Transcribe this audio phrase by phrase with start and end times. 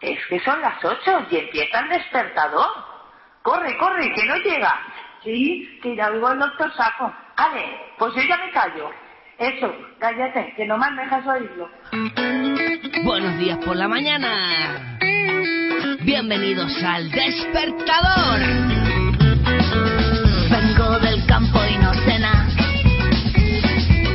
[0.00, 2.68] Es que son las ocho y empieza el despertador.
[3.42, 4.74] Corre, corre, que no llega.
[5.22, 7.12] Sí, que ya oigo al doctor Saco.
[7.36, 8.90] Vale, pues yo ya me callo.
[9.38, 11.68] Eso, cállate, que no me dejas oírlo.
[13.04, 14.98] Buenos días por la mañana.
[16.02, 18.40] Bienvenidos al despertador.
[20.50, 22.46] Vengo del campo y no cena.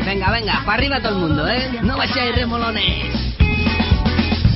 [0.06, 1.80] Venga, venga, para arriba todo el mundo, ¿eh?
[1.82, 3.29] No vayáis remolones.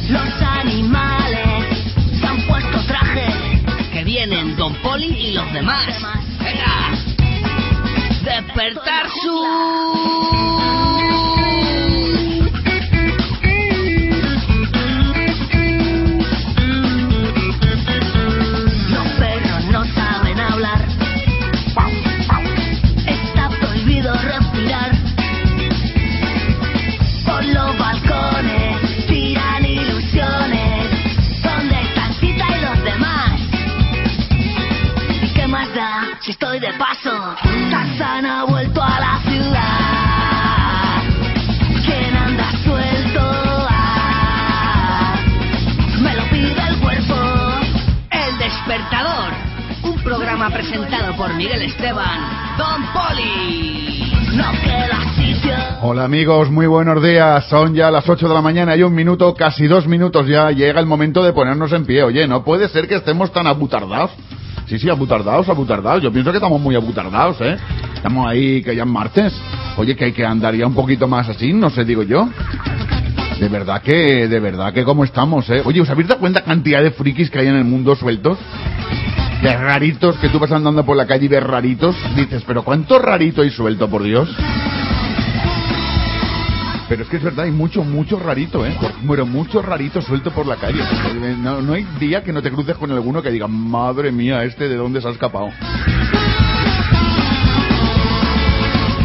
[0.09, 1.77] Los animales
[2.19, 3.61] se han puesto traje.
[3.91, 5.85] Que vienen Don Poli y los demás.
[6.39, 6.91] Venga.
[8.23, 10.82] Despertar su...
[36.33, 37.11] estoy de paso?
[37.69, 41.03] Tarzán ha vuelto a la ciudad.
[41.85, 43.21] ¿Quién anda suelto?
[46.01, 47.15] Me lo pide el cuerpo.
[48.09, 49.31] El despertador.
[49.83, 52.57] Un programa presentado por Miguel Esteban.
[52.57, 54.11] Don Poli.
[54.33, 55.53] No queda sitio.
[55.83, 57.45] Hola amigos, muy buenos días.
[57.47, 60.49] Son ya las 8 de la mañana y un minuto, casi dos minutos ya.
[60.49, 62.01] Llega el momento de ponernos en pie.
[62.01, 64.09] Oye, no puede ser que estemos tan abutardados.
[64.67, 66.01] Sí, sí, abutardados, abutardados.
[66.01, 67.57] Yo pienso que estamos muy abutardados, ¿eh?
[67.95, 69.33] Estamos ahí, que ya es martes.
[69.77, 72.29] Oye, que hay que andar ya un poquito más así, no sé, digo yo.
[73.39, 75.61] De verdad que, de verdad que cómo estamos, ¿eh?
[75.65, 78.37] Oye, ¿os habéis dado cuenta cantidad de frikis que hay en el mundo sueltos?
[79.41, 81.95] De raritos, que tú vas andando por la calle y ves raritos.
[82.15, 84.29] Dices, pero ¿cuánto rarito hay suelto, por Dios?
[86.93, 88.77] Pero es que es verdad, hay mucho, mucho rarito, ¿eh?
[88.79, 90.83] Por- Bueno, mucho rarito suelto por la calle.
[91.39, 94.69] No, no hay día que no te cruces con alguno que diga, madre mía, este
[94.69, 95.49] de dónde se ha escapado.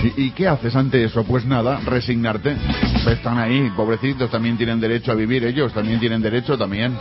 [0.04, 1.25] ¿Y, y qué haces ante eso?
[1.25, 2.56] Pues nada, resignarte.
[3.10, 6.94] Están ahí, pobrecitos, también tienen derecho a vivir ellos, también tienen derecho también.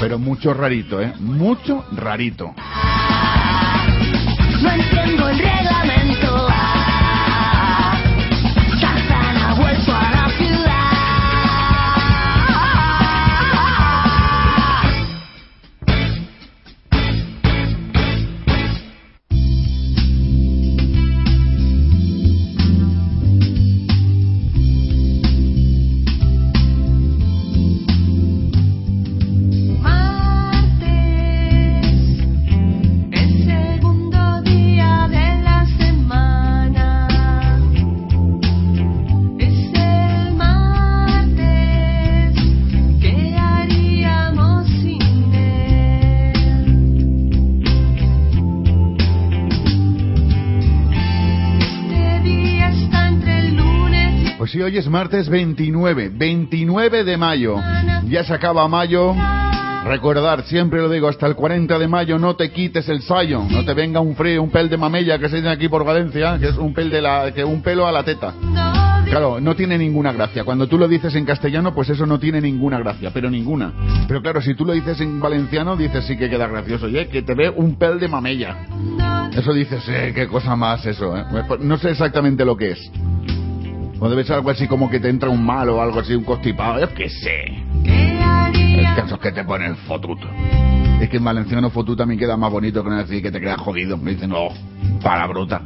[0.00, 1.14] Pero mucho rarito, ¿eh?
[1.18, 2.54] Mucho rarito.
[4.60, 5.38] No entiendo el
[54.46, 57.56] Pues sí, hoy es martes 29, 29 de mayo.
[58.08, 59.12] Ya se acaba mayo.
[59.84, 63.64] Recordar, siempre lo digo, hasta el 40 de mayo no te quites el sayo, no
[63.64, 66.46] te venga un frío, un pel de mamella que se dice aquí por Valencia, que
[66.46, 68.34] es un pel de la, que un pelo a la teta.
[69.10, 70.44] Claro, no tiene ninguna gracia.
[70.44, 73.72] Cuando tú lo dices en castellano, pues eso no tiene ninguna gracia, pero ninguna.
[74.06, 77.22] Pero claro, si tú lo dices en valenciano, dices sí que queda gracioso, oye, que
[77.22, 78.58] te ve un pel de mamella.
[79.36, 81.24] Eso dices, eh, qué cosa más eso, eh.
[81.48, 82.92] Pues No sé exactamente lo que es.
[83.98, 86.80] O debe algo así como que te entra un mal o algo así, un constipado,
[86.80, 87.44] yo qué sé.
[87.82, 90.18] ¿qué El caso es que te ponen fotut.
[91.00, 93.60] Es que en valenciano fotut también queda más bonito que no decir que te creas
[93.60, 93.96] jodido.
[93.96, 94.48] Me dicen, no,
[95.02, 95.62] para bruta.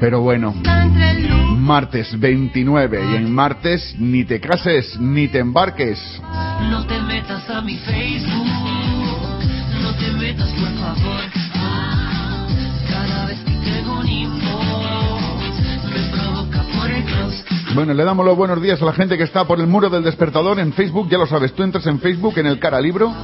[0.00, 0.54] Pero bueno,
[1.58, 5.98] martes 29 y en martes ni te cases ni te embarques.
[6.70, 8.46] No te metas a mi Facebook,
[9.82, 11.39] no te metas por favor.
[17.74, 20.02] Bueno, le damos los buenos días a la gente que está por el muro del
[20.02, 21.08] despertador en Facebook.
[21.08, 23.14] Ya lo sabes, tú entras en Facebook en el cara libro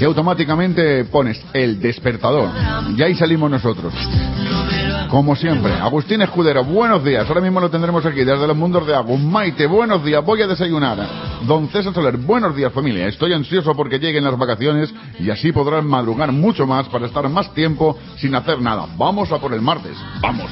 [0.00, 2.50] y automáticamente pones el despertador.
[2.96, 3.94] Y ahí salimos nosotros.
[5.10, 7.28] Como siempre, Agustín Escudero, buenos días.
[7.28, 9.20] Ahora mismo lo tendremos aquí desde los mundos de Agus.
[9.20, 10.24] Maite, buenos días.
[10.24, 10.98] Voy a desayunar.
[11.46, 13.06] Don César Soler, buenos días familia.
[13.06, 17.54] Estoy ansioso porque lleguen las vacaciones y así podrán madrugar mucho más para estar más
[17.54, 18.86] tiempo sin hacer nada.
[18.96, 19.96] Vamos a por el martes.
[20.20, 20.50] Vamos.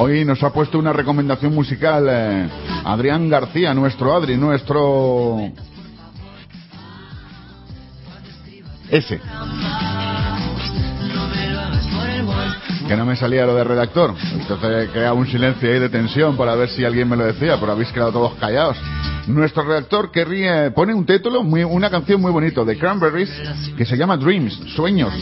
[0.00, 2.48] Hoy nos ha puesto una recomendación musical eh,
[2.84, 5.38] Adrián García, nuestro Adri, nuestro...
[8.88, 9.20] Ese.
[12.88, 14.14] Que no me salía lo de redactor.
[14.32, 17.72] Entonces queda un silencio ahí de tensión para ver si alguien me lo decía, pero
[17.72, 18.78] habéis quedado todos callados.
[19.26, 23.30] Nuestro redactor que ríe, pone un título, muy, una canción muy bonito de Cranberries
[23.76, 25.12] que se llama Dreams, Sueños.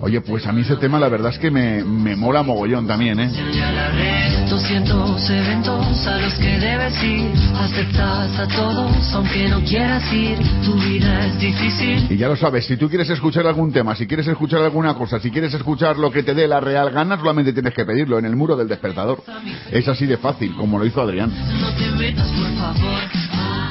[0.00, 3.18] Oye, pues a mí ese tema la verdad es que me, me mola mogollón también,
[3.18, 3.30] ¿eh?
[3.52, 7.30] Ya la red, 200 eventos a los que debes ir.
[7.56, 10.38] Aceptas a todos, aunque no quieras ir.
[10.64, 12.06] Tu vida es difícil.
[12.10, 15.18] Y ya lo sabes, si tú quieres escuchar algún tema, si quieres escuchar alguna cosa,
[15.18, 18.26] si quieres escuchar lo que te dé la real gana, solamente tienes que pedirlo en
[18.26, 19.22] el muro del despertador.
[19.70, 21.32] Es así de fácil, como lo hizo Adrián.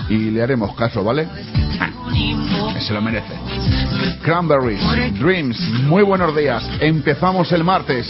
[0.09, 1.27] Y le haremos caso, ¿vale?
[2.73, 3.33] Que se lo merece.
[4.23, 4.81] Cranberries,
[5.19, 6.63] Dreams, muy buenos días.
[6.79, 8.07] Empezamos el martes.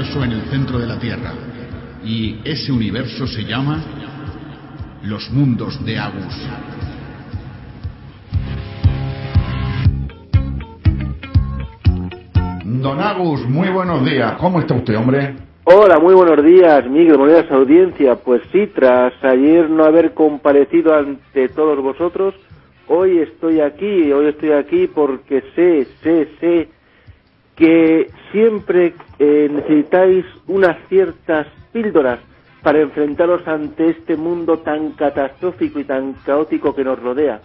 [0.00, 1.34] En el centro de la Tierra.
[2.02, 3.82] Y ese universo se llama
[5.02, 6.48] los mundos de Agus.
[12.64, 14.32] Don Agus, muy buenos días.
[14.38, 15.34] ¿Cómo está usted, hombre?
[15.64, 18.16] Hola, muy buenos días, Miguel, buenos días, audiencia.
[18.16, 22.34] Pues sí, tras ayer no haber comparecido ante todos vosotros,
[22.88, 26.79] hoy estoy aquí, hoy estoy aquí porque sé, sé, sé
[27.60, 32.18] que siempre eh, necesitáis unas ciertas píldoras
[32.62, 37.42] para enfrentaros ante este mundo tan catastrófico y tan caótico que nos rodea.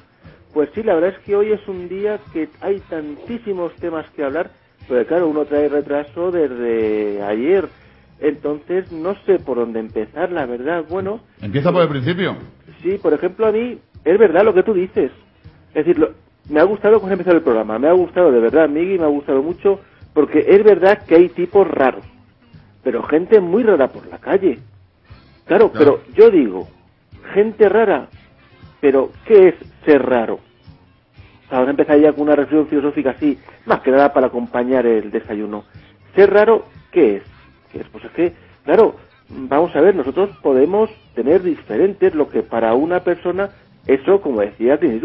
[0.53, 4.23] Pues sí, la verdad es que hoy es un día que hay tantísimos temas que
[4.23, 4.51] hablar,
[4.87, 7.67] pero claro, uno trae retraso desde ayer,
[8.21, 10.85] entonces no sé por dónde empezar, la verdad.
[10.89, 12.37] Bueno, Empieza por el principio.
[12.81, 15.11] Sí, por ejemplo, a mí es verdad lo que tú dices.
[15.73, 16.11] Es decir, lo-
[16.49, 17.77] me ha gustado cómo ha empezado el programa.
[17.79, 19.81] Me ha gustado de verdad, Miggy, me ha gustado mucho.
[20.15, 22.05] Porque es verdad que hay tipos raros.
[22.83, 24.59] Pero gente muy rara por la calle.
[25.45, 26.67] Claro, pero yo digo,
[27.33, 28.07] gente rara.
[28.79, 30.39] Pero, ¿qué es ser raro?
[31.51, 35.11] Vamos a empezar ya con una reflexión filosófica así, más que nada para acompañar el
[35.11, 35.65] desayuno.
[36.15, 37.23] Ser raro, ¿qué es?
[37.71, 37.87] ¿Qué es?
[37.89, 38.95] Pues es que, claro,
[39.27, 43.49] vamos a ver, nosotros podemos tener diferentes lo que para una persona,
[43.85, 45.03] eso, como decía Clint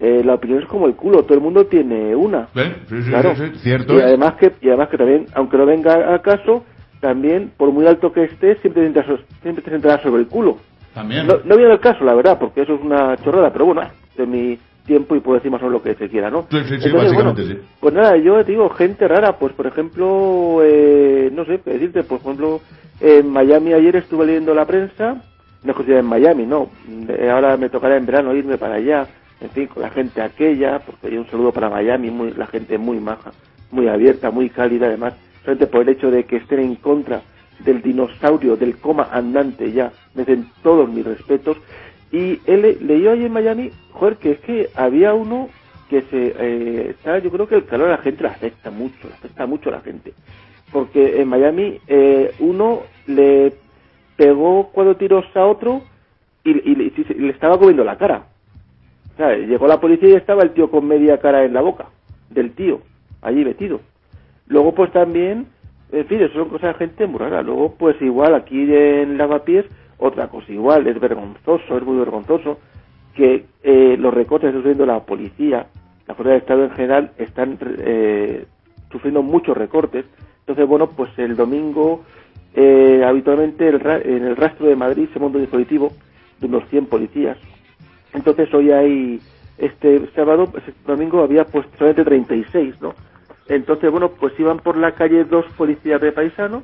[0.00, 2.48] eh, la opinión es como el culo, todo el mundo tiene una.
[2.54, 2.74] ¿Eh?
[2.88, 3.34] Sí, sí, Claro.
[3.34, 3.94] sí, cierto.
[3.94, 6.64] Y además que, y además que también, aunque no venga a caso,
[7.00, 10.58] también, por muy alto que estés, siempre te sentarás, siempre te sentarás sobre el culo.
[10.94, 11.26] También.
[11.26, 13.82] No, no viene el caso, la verdad, porque eso es una chorrada, pero bueno,
[14.16, 16.42] de mi tiempo y puedo decir más o menos lo que se quiera, ¿no?
[16.50, 17.68] Sí, sí, Entonces, básicamente bueno, sí.
[17.80, 22.20] Pues nada, yo te digo, gente rara, pues por ejemplo, eh, no sé decirte, por
[22.20, 22.60] ejemplo,
[23.00, 25.22] en Miami ayer estuve leyendo la prensa,
[25.64, 26.68] no es que sea en Miami, no,
[27.08, 29.06] eh, ahora me tocará en verano irme para allá,
[29.40, 32.78] en fin, con la gente aquella, porque hay un saludo para Miami, muy, la gente
[32.78, 33.32] muy maja,
[33.70, 37.22] muy abierta, muy cálida, además, solamente por el hecho de que estén en contra
[37.60, 41.58] del dinosaurio, del coma andante ya, me den todos mis respetos,
[42.12, 45.48] y él leyó ahí en Miami, joder, que es que había uno
[45.88, 49.14] que se eh, yo creo que el calor a la gente le afecta mucho, le
[49.14, 50.12] afecta mucho a la gente.
[50.72, 53.52] Porque en Miami eh, uno le
[54.16, 55.82] pegó cuatro tiros a otro
[56.42, 58.26] y, y y le estaba comiendo la cara.
[59.18, 61.86] Llegó la policía y estaba el tío con media cara en la boca
[62.30, 62.80] del tío,
[63.22, 63.80] allí metido.
[64.48, 65.46] Luego pues también,
[65.90, 67.42] en fin, eso son cosas de gente muy.
[67.42, 69.64] Luego pues igual aquí en Lavapiés,
[69.98, 72.58] otra cosa igual, es vergonzoso, es muy vergonzoso
[73.14, 75.66] que eh, los recortes sufriendo la policía,
[76.06, 78.44] la Fuerza de Estado en general, están eh,
[78.92, 80.04] sufriendo muchos recortes.
[80.40, 82.04] Entonces, bueno, pues el domingo,
[82.54, 85.92] eh, habitualmente en el rastro de Madrid se monta un dispositivo
[86.38, 87.38] de unos 100 policías.
[88.16, 89.20] Entonces, hoy hay,
[89.58, 92.94] este sábado, este domingo había pues solamente 36, ¿no?
[93.46, 96.62] Entonces, bueno, pues iban por la calle dos policías de paisano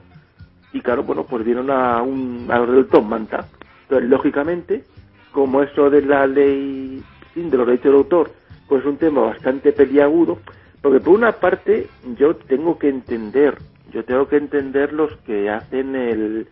[0.73, 3.47] y claro, bueno, pues vieron a un a del Tom Manta.
[3.83, 4.85] Entonces, lógicamente,
[5.31, 7.05] como eso de la ley
[7.35, 8.31] de los derechos de autor,
[8.67, 10.39] pues es un tema bastante peliagudo,
[10.81, 13.59] porque por una parte yo tengo que entender,
[13.93, 16.47] yo tengo que entender los que hacen el,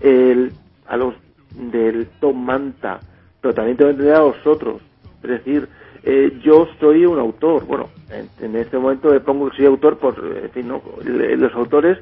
[0.00, 0.52] el
[0.86, 1.14] a los
[1.56, 3.00] del Tom Manta,
[3.40, 4.82] pero también tengo que entender a los otros.
[5.22, 5.68] Es decir,
[6.04, 9.98] eh, yo soy un autor, bueno, en, en este momento me pongo que soy autor,
[9.98, 11.98] por, eh, en fin, no, Le- los autores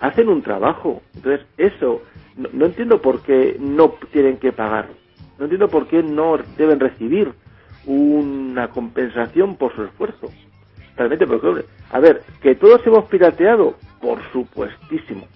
[0.00, 1.02] hacen un trabajo.
[1.16, 2.02] Entonces, eso,
[2.36, 4.88] no, no entiendo por qué no tienen que pagar.
[5.38, 7.32] No entiendo por qué no deben recibir
[7.86, 10.30] una compensación por su esfuerzo.
[10.96, 15.26] Realmente, porque, hombre, a ver, que todos hemos pirateado, por supuestísimo.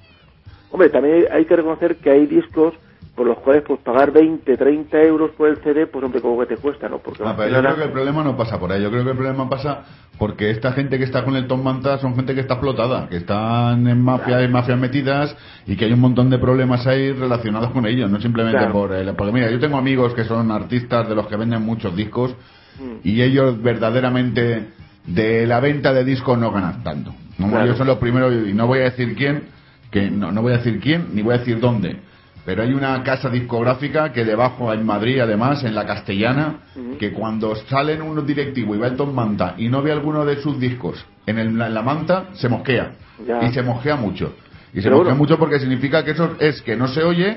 [0.70, 2.74] Hombre, también hay que reconocer que hay discos
[3.18, 6.46] por los cuales pues pagar 20, 30 euros por el CD, pues hombre, como que
[6.46, 6.98] te cuesta, ¿no?
[6.98, 8.80] Porque Ah, pero yo creo que el problema no pasa por ahí.
[8.80, 9.82] Yo creo que el problema pasa
[10.18, 13.16] porque esta gente que está con el Tom Manta son gente que está explotada, que
[13.16, 17.72] están en mafias en mafias metidas y que hay un montón de problemas ahí relacionados
[17.72, 18.72] con ellos, no simplemente Claro.
[18.72, 19.12] por el...
[19.14, 22.34] Porque mira, yo tengo amigos que son artistas de los que venden muchos discos
[22.80, 23.00] Mm.
[23.02, 24.68] y ellos verdaderamente
[25.06, 27.12] de la venta de discos no ganan tanto.
[27.38, 27.64] No, Claro.
[27.64, 29.44] Ellos son los primeros y no voy a decir quién,
[29.90, 31.96] que no, no voy a decir quién ni voy a decir dónde.
[32.48, 36.60] Pero hay una casa discográfica que debajo en Madrid, además, en la Castellana,
[36.98, 40.36] que cuando salen unos directivos y va el Tom Manta y no ve alguno de
[40.36, 42.92] sus discos en, el- en la manta, se mosquea.
[43.26, 43.44] Ya.
[43.44, 44.32] Y se mosquea mucho.
[44.72, 47.36] Y se mosquea mucho porque significa que eso es que no se oye,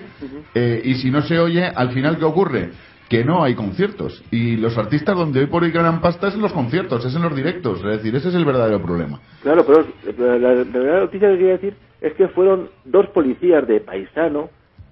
[0.56, 2.70] eh, y si no se oye, al final, ¿qué ocurre?
[3.10, 4.24] Que no hay conciertos.
[4.32, 7.22] Y los artistas donde hoy por hoy ganan pasta es en los conciertos, es en
[7.24, 7.80] los directos.
[7.80, 9.20] Es decir, ese es el verdadero problema.
[9.44, 9.86] Claro, pero
[10.18, 14.50] la, la, la verdadera noticia que quería decir es que fueron dos policías de paisano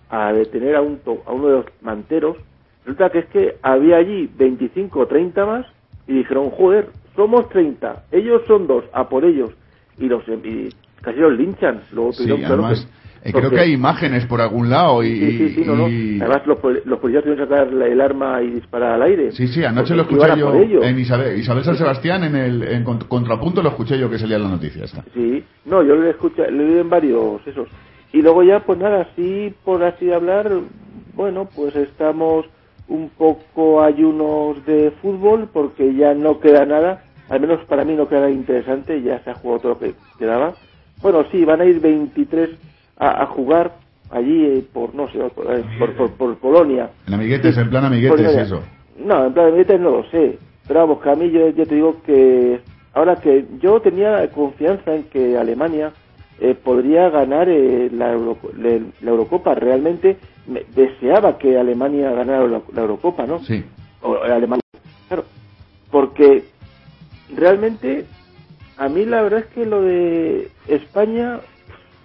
[0.09, 2.37] a detener a, un, to- a uno de los manteros.
[2.85, 5.65] Resulta que es que había allí 25 o 30 más
[6.07, 9.51] y dijeron, joder, somos 30, ellos son dos, a por ellos.
[9.97, 10.69] Y los y
[11.01, 11.81] casi los linchan.
[11.91, 12.79] Luego Sí, además,
[13.23, 15.09] que- eh, creo porque- que hay imágenes por algún lado y...
[15.53, 15.89] Sí, no, no.
[15.89, 19.31] y- Además, los, los policías tuvieron que sacar el arma y disparar al aire.
[19.33, 23.07] Sí, sí, anoche lo escuché yo en Isabel, Isabel San Sebastián, en el en cont-
[23.09, 25.03] contrapunto lo escuché yo que salía en la noticia esta.
[25.13, 27.67] Sí, no, yo lo he escuchado, lo oído en varios esos.
[28.11, 30.49] Y luego ya, pues nada, así por así hablar,
[31.15, 32.45] bueno, pues estamos
[32.87, 38.07] un poco ayunos de fútbol porque ya no queda nada, al menos para mí no
[38.07, 40.55] queda nada interesante, ya se ha jugado todo lo que quedaba.
[41.01, 42.49] Bueno, sí, van a ir 23
[42.97, 43.73] a, a jugar
[44.09, 46.89] allí eh, por, no sé, por, eh, por, por- por Polonia.
[47.07, 48.41] En amiguetes, Sí, en plan amiguetes, Polonia.
[48.41, 48.63] eso.
[48.97, 50.39] No, en plan amiguetes no lo sé.
[50.67, 52.59] Pero vamos, que a mí yo, yo te digo que
[52.93, 55.93] ahora que yo tenía confianza en que Alemania
[56.41, 59.55] eh, podría ganar eh, la, Euro- le- la Eurocopa.
[59.55, 60.17] Realmente
[60.47, 63.39] me- deseaba que Alemania ganara la, la Eurocopa, ¿no?
[63.39, 63.63] Sí.
[64.01, 64.61] O, Alemania.
[65.07, 65.25] Claro,
[65.91, 66.45] porque
[67.35, 68.05] realmente
[68.77, 71.39] a mí la verdad es que lo de España,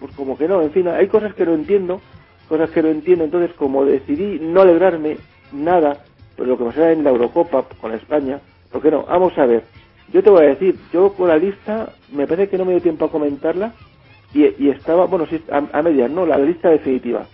[0.01, 2.01] pues como que no, en fin, hay cosas que no entiendo,
[2.49, 5.19] cosas que no entiendo, entonces como decidí no alegrarme
[5.53, 5.99] nada
[6.37, 8.41] por lo que pasara en la Eurocopa con España,
[8.73, 9.05] ¿por qué no?
[9.05, 9.63] Vamos a ver,
[10.13, 12.83] yo te voy a decir, yo con la lista, me parece que no me dio
[12.83, 13.73] tiempo a comentarla,
[14.35, 17.27] y, y estaba, bueno, sí, a, a medias, no, la lista definitiva.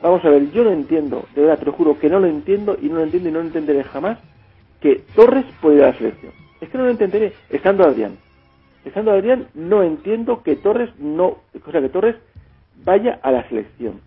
[0.00, 2.76] Vamos a ver, yo no entiendo, de verdad, te lo juro que no lo entiendo
[2.80, 4.18] y no lo entiendo y no lo entenderé jamás,
[4.80, 6.32] que Torres puede ir a la selección.
[6.60, 8.16] Es que no lo entenderé, estando Adrián.
[8.84, 12.16] Estando Adrián, no entiendo que Torres no, o sea, que Torres
[12.84, 14.00] vaya a la selección.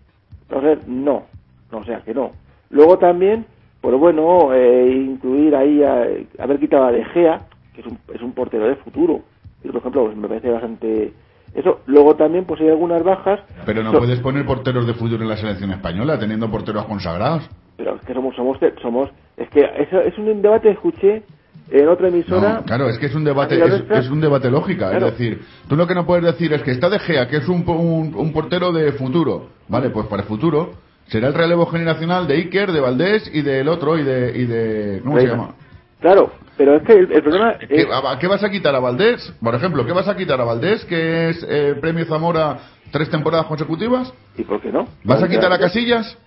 [0.50, 1.24] O sea, no,
[1.72, 2.32] no, o sea, que no.
[2.70, 3.44] Luego también,
[3.80, 6.06] pues bueno, eh, incluir ahí, a,
[6.38, 9.22] haber quitado a De Gea, que es un, es un portero de futuro.
[9.64, 11.12] Y, por ejemplo, pues me parece bastante...
[11.54, 13.40] Eso, luego también, pues hay algunas bajas.
[13.66, 17.48] Pero no So- puedes poner porteros de fútbol en la selección española, teniendo porteros consagrados.
[17.76, 21.22] Pero es que somos, somos, somos, es que eso es un debate que escuché
[21.70, 22.54] en otra emisora.
[22.54, 24.90] No, claro, es que es un debate, es, es un debate lógica.
[24.90, 25.06] Claro.
[25.08, 27.48] Es decir, tú lo que no puedes decir es que está De Gea, que es
[27.48, 29.48] un, un, un portero de futuro.
[29.68, 30.72] Vale, pues para el futuro
[31.06, 34.38] será el relevo generacional de Iker, de Valdés y del otro, y de...
[34.38, 35.54] Y de ¿Cómo se llama?
[36.00, 38.80] Claro, pero es que el, el problema ¿Qué, es, a- ¿Qué vas a quitar a
[38.80, 39.32] Valdés?
[39.42, 42.58] Por ejemplo, ¿qué vas a quitar a Valdés, que es eh, premio Zamora
[42.90, 44.12] tres temporadas consecutivas?
[44.36, 44.86] ¿y por qué no?
[45.04, 46.18] ¿Vas a quitar a Casillas?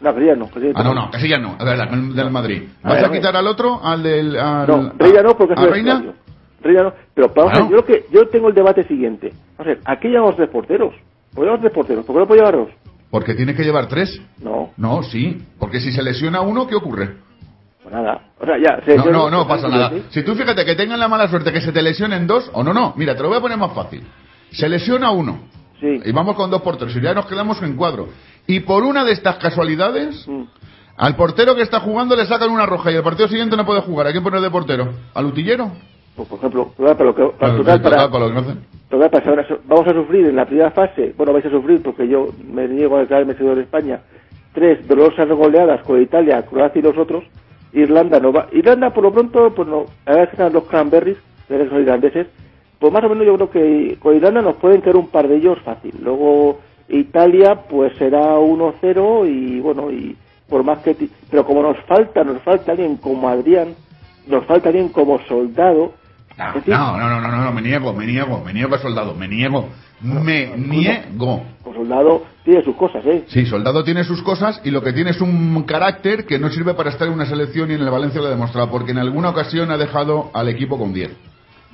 [0.00, 0.50] No, ya no.
[0.50, 2.64] ya Ah, no, no, Casillas no, del del Madrid.
[2.82, 4.36] ¿Vas a a quitar al otro, al del...
[4.38, 6.04] Al, No, Reina no, porque es ¿A el Reina?
[6.62, 6.92] Reina no.
[7.14, 9.32] Pero vamos a ver, yo, lo que, yo tengo el debate siguiente.
[9.56, 10.94] Vamos a ver, aquí llevamos tres porteros.
[11.34, 12.04] ¿Por qué tres porteros?
[12.04, 12.68] ¿Por qué no puedo llevar dos?
[13.10, 14.20] Porque tiene que llevar tres.
[14.42, 17.16] No, No, sí, porque si se lesiona uno, ¿qué ocurre?
[17.86, 18.20] Pues nada.
[18.40, 18.80] O sea, ya.
[18.84, 19.92] se- No, no, pasa nada.
[20.10, 22.74] Si tú fíjate que tengan la mala suerte que se te lesionen dos, o no,
[22.74, 24.02] no, mira, te lo voy a poner más fácil.
[24.50, 25.38] Se lesiona uno,
[25.78, 26.00] Sí.
[26.04, 28.08] y vamos con dos porteros, y ya nos quedamos en cuadro.
[28.48, 30.42] Y por una de estas casualidades, Mm.
[30.96, 33.82] al portero que está jugando le sacan una roja y el partido siguiente no puede
[33.82, 34.08] jugar.
[34.08, 34.88] ¿A quién poner de portero?
[35.14, 35.70] ¿Al utillero?
[36.16, 38.58] Pues, por ejemplo, para lo que, para, Al- total, para, para lo que no hace.
[38.90, 42.08] total, para saber- vamos a sufrir en la primera fase, bueno, vais a sufrir porque
[42.08, 44.00] yo me niego a declararme seguidor de España,
[44.54, 47.22] tres dolorosas goleadas con Italia, Croacia y los otros.
[47.72, 48.48] Irlanda no va.
[48.52, 49.86] Irlanda, por lo pronto, pues no.
[50.06, 52.26] A ver que los cranberries, que son irlandeses.
[52.78, 55.36] Pues más o menos yo creo que con Irlanda nos pueden caer un par de
[55.36, 55.94] ellos fácil.
[56.02, 60.16] Luego Italia, pues será 1-0 y bueno, y
[60.48, 60.96] por más que.
[61.30, 63.74] Pero como nos falta, nos falta alguien como Adrián,
[64.26, 65.94] nos falta alguien como soldado.
[66.36, 69.70] No, no, no, no, no, me niego, me niego, me niego a soldado, me niego,
[70.00, 71.42] me niego.
[71.62, 73.24] Pues soldado tiene sus cosas, ¿eh?
[73.28, 76.74] Sí, Soldado tiene sus cosas y lo que tiene es un carácter que no sirve
[76.74, 79.30] para estar en una selección y en el Valencia lo ha demostrado, porque en alguna
[79.30, 81.10] ocasión ha dejado al equipo con 10.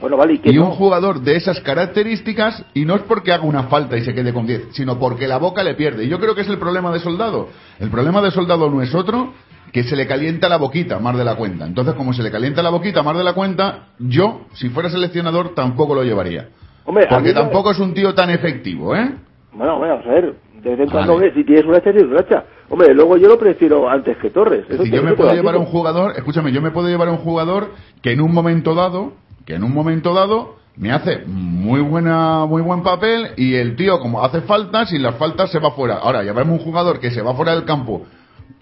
[0.00, 0.66] Bueno, vale, y que Y no.
[0.66, 4.32] un jugador de esas características, y no es porque haga una falta y se quede
[4.32, 6.04] con 10, sino porque la boca le pierde.
[6.04, 7.48] Y yo creo que es el problema de Soldado.
[7.78, 9.32] El problema de Soldado no es otro
[9.72, 11.66] que se le calienta la boquita más de la cuenta.
[11.66, 15.54] Entonces, como se le calienta la boquita más de la cuenta, yo, si fuera seleccionador,
[15.54, 16.48] tampoco lo llevaría.
[16.85, 19.14] Hombre, Porque tampoco es un tío tan efectivo, ¿eh?
[19.53, 20.35] Bueno, bueno, vamos a ver.
[20.62, 21.07] De vez en Vale.
[21.07, 22.45] cuando, si tienes una tienes una racha.
[22.68, 24.64] Hombre, luego yo lo prefiero antes que Torres.
[24.71, 27.12] Si te- yo me puedo llevar a un jugador, escúchame, yo me puedo llevar a
[27.12, 29.12] un jugador que en un momento dado,
[29.45, 33.99] que en un momento dado me hace muy buena, muy buen papel y el tío
[34.01, 35.97] como hace faltas y las faltas se va fuera.
[35.97, 38.03] Ahora, llevarme un jugador que se va fuera del campo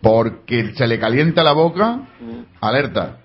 [0.02, 2.00] porque se le calienta la boca,
[2.60, 3.18] alerta.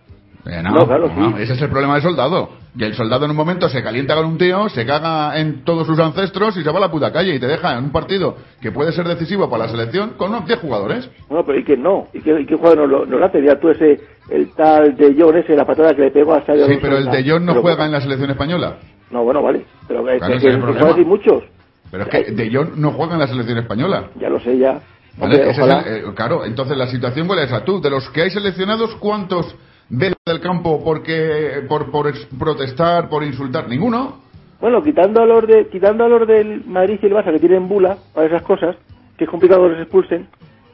[0.46, 0.72] Eh, no.
[0.72, 1.44] No, claro, no, sí.
[1.44, 2.50] ese es el problema del soldado.
[2.78, 5.88] Y el soldado en un momento se calienta con un tío, se caga en todos
[5.88, 8.36] sus ancestros y se va a la puta calle y te deja en un partido
[8.62, 11.10] que puede ser decisivo para la selección con unos 10 jugadores.
[11.30, 12.08] Bueno, pero ¿y que no?
[12.14, 13.42] ¿Y qué, y qué jugador no lo, no lo hace?
[13.44, 16.68] Ya tú ese, el tal de John ese, la patada que le pegó a Sadio
[16.68, 18.78] Sí, pero el de Jong no pero- juega en la selección española.
[19.10, 19.66] No, bueno, vale.
[19.88, 20.40] Pero que, Claro, que,
[20.78, 21.44] que así muchos.
[21.92, 24.10] Pero es que De Jong no juega en la selección española.
[24.20, 24.74] Ya lo sé, ya.
[24.74, 25.36] ¿vale?
[25.38, 25.80] Hombre, Ese es ojalá.
[25.82, 27.64] el- eh, claro, entonces la situación cuál es esa.
[27.64, 29.56] Tú, de los que hay seleccionados, ¿cuántos
[29.90, 33.68] ven del campo porque por, por protestar, por insultar?
[33.68, 34.24] Ninguno.
[34.60, 37.68] Bueno, quitando a los de, quitando a los del Madrid y el Barça que tienen
[37.68, 38.76] bula para esas cosas,
[39.18, 40.28] que es complicado que los expulsen,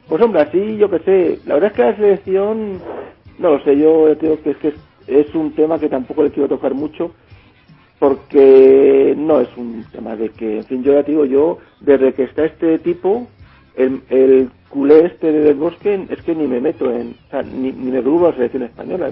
[0.08, 2.80] pues hombre, así yo que sé, la verdad es que la selección,
[3.38, 6.74] no lo sé, yo creo que es que un tema que tampoco le quiero tocar
[6.74, 7.12] mucho,
[7.98, 12.12] porque no es un tema de que, en fin, yo ya te digo, yo, desde
[12.14, 13.28] que está este tipo,
[13.76, 17.72] el, el culé este del bosque, es que ni me meto en, o sea, ni,
[17.72, 19.10] ni me grubo a la selección española,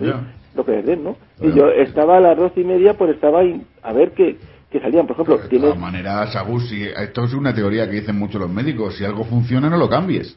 [0.54, 1.16] lo que es de él, ¿no?
[1.40, 4.36] Y yo estaba a las doce y media, pues estaba ahí, a ver qué,
[4.70, 8.00] qué salían, por ejemplo, De tienes, todas maneras, Agus, si- esto es una teoría que
[8.00, 8.96] dicen mucho los médicos.
[8.96, 10.36] Si algo funciona, no lo cambies.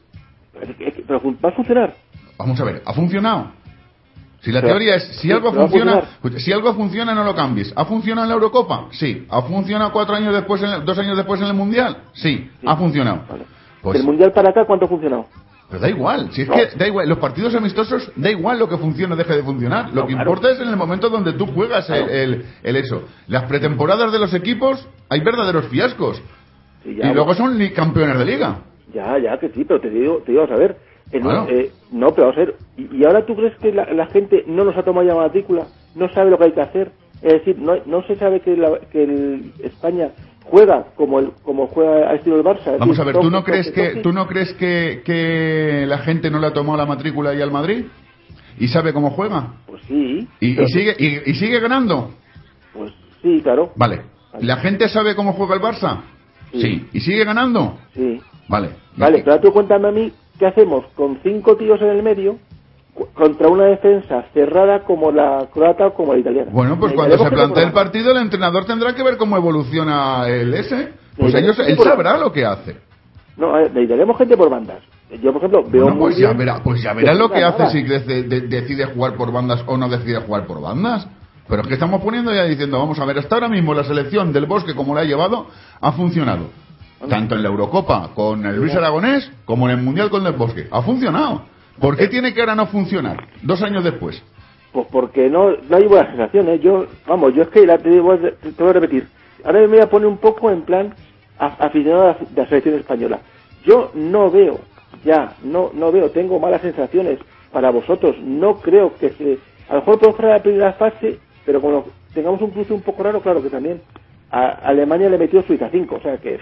[1.06, 1.94] pero ¿va a funcionar?
[2.38, 3.50] Vamos a ver, ¿ha funcionado?
[4.40, 6.02] Si la Pero- teoría es, si sí, algo funciona,
[6.36, 7.72] si algo funciona, no lo cambies.
[7.74, 8.88] ¿Ha funcionado en la Eurocopa?
[8.90, 9.24] Sí.
[9.30, 11.96] ¿Ha funcionado cuatro años después, en el- dos años después en el Mundial?
[12.12, 12.50] Sí.
[12.60, 12.66] Sí.
[12.66, 13.22] Ha funcionado.
[13.28, 13.44] Vale.
[13.84, 15.26] Pues, Del Mundial para acá, ¿cuánto ha funcionado?
[15.70, 16.28] pero da igual.
[16.32, 16.54] Si es No.
[16.54, 17.08] que da igual.
[17.08, 19.88] Los partidos amistosos, da igual lo que funcione o deje de funcionar.
[19.90, 20.30] Lo No, que claro.
[20.30, 22.12] importa es en el momento donde tú juegas el, Claro.
[22.12, 23.02] el- el eso.
[23.28, 26.22] Las pretemporadas de los equipos, hay verdaderos fiascos.
[26.84, 28.58] Sí, ya, y luego son li- campeones de liga.
[28.92, 31.46] Ya, ya, que sí, pero te digo, te digo, a un- Bueno.
[31.48, 32.54] eh, no, pero vamos a ver.
[32.76, 35.66] ¿Y, y ahora tú crees que la, la gente no nos ha tomado ya matrícula?
[35.94, 36.92] ¿No sabe lo que hay que hacer?
[37.22, 40.10] Es decir, no, no se sabe que, la- que el España
[40.44, 42.72] juega como el, como juega al estilo del Barça.
[42.74, 45.98] es Vamos decir, a ver, ¿tú no crees que tú no crees que, que la
[45.98, 47.84] gente no le ha tomado la matrícula ahí al Madrid
[48.58, 50.28] y sabe cómo juega Pues sí.
[50.40, 52.10] y, y sigue y, y sigue ganando?
[52.72, 53.72] Pues sí, claro.
[53.76, 54.02] Vale.
[54.40, 56.00] ¿La gente sabe cómo juega el Barça?
[56.52, 56.86] Sí.
[56.92, 57.78] ¿Y sigue ganando?
[57.94, 58.20] Sí.
[58.48, 58.70] Vale.
[58.96, 62.38] Vale, Y- pero tú cuéntame a mí qué hacemos con cinco tíos en el medio
[63.14, 66.50] contra una defensa cerrada como la croata o como la italiana.
[66.52, 70.54] Bueno, pues cuando se plantee el partido, el entrenador tendrá que ver cómo evoluciona el
[70.54, 70.92] ese.
[71.16, 72.76] Pues ellos, él sabrá lo que hace.
[73.36, 74.78] No, necesitaremos gente por bandas.
[75.22, 77.42] Yo, por ejemplo, veo Bueno, muy pues ya bien verá, pues ya verá lo que
[77.44, 81.06] hace si de- de- decide jugar por bandas o no decide jugar por bandas.
[81.48, 84.32] Pero es que estamos poniendo ya diciendo, vamos a ver, hasta ahora mismo la selección
[84.32, 85.46] del Bosque como la ha llevado
[85.80, 86.46] ha funcionado.
[87.08, 90.66] Tanto en la Eurocopa con el Luis Aragonés como en el Mundial con el Bosque.
[90.70, 91.42] Ha funcionado.
[91.80, 93.28] ¿Por qué tiene que ahora no funcionar?
[93.42, 94.22] Dos años después.
[94.72, 96.60] Pues porque no, no hay buenas sensaciones.
[96.60, 99.06] Yo, vamos, yo es que la, te, voy a, te voy a repetir.
[99.44, 100.94] Ahora me voy a poner un poco en plan
[101.38, 103.20] aficionado a la, de la selección española.
[103.64, 104.60] Yo no veo,
[105.04, 107.18] ya, no, no veo, tengo malas sensaciones
[107.52, 108.16] para vosotros.
[108.20, 109.38] No creo que se.
[109.68, 113.02] A lo mejor podemos fuera la primera fase, pero como tengamos un cruce un poco
[113.02, 113.80] raro, claro que también.
[114.30, 116.40] A Alemania le metió Suiza 5, o sea que es,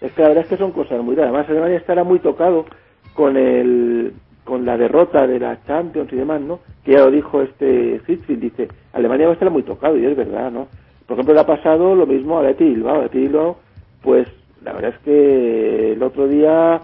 [0.00, 1.32] es que la verdad es que son cosas muy raras.
[1.32, 2.64] Además, Alemania estará muy tocado
[3.12, 4.14] con el
[4.46, 6.60] con la derrota de la Champions y demás, ¿no?
[6.84, 10.16] Que ya lo dijo este Hitfield, dice, Alemania va a estar muy tocado, y es
[10.16, 10.68] verdad, ¿no?
[11.06, 13.02] Por ejemplo, le ha pasado lo mismo a Leti Bilbao.
[13.02, 13.58] Leti Bilbao,
[14.02, 14.26] pues,
[14.64, 16.80] la verdad es que el otro día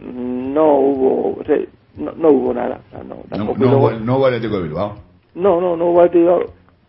[0.00, 1.58] no hubo, o sea,
[1.96, 2.80] no, no hubo nada.
[2.88, 4.94] o sea, no, No, tampoco- no, hubo- no hubo Atlético de Bilbao.
[5.34, 6.40] no, no, no hubo Leti Bilbao,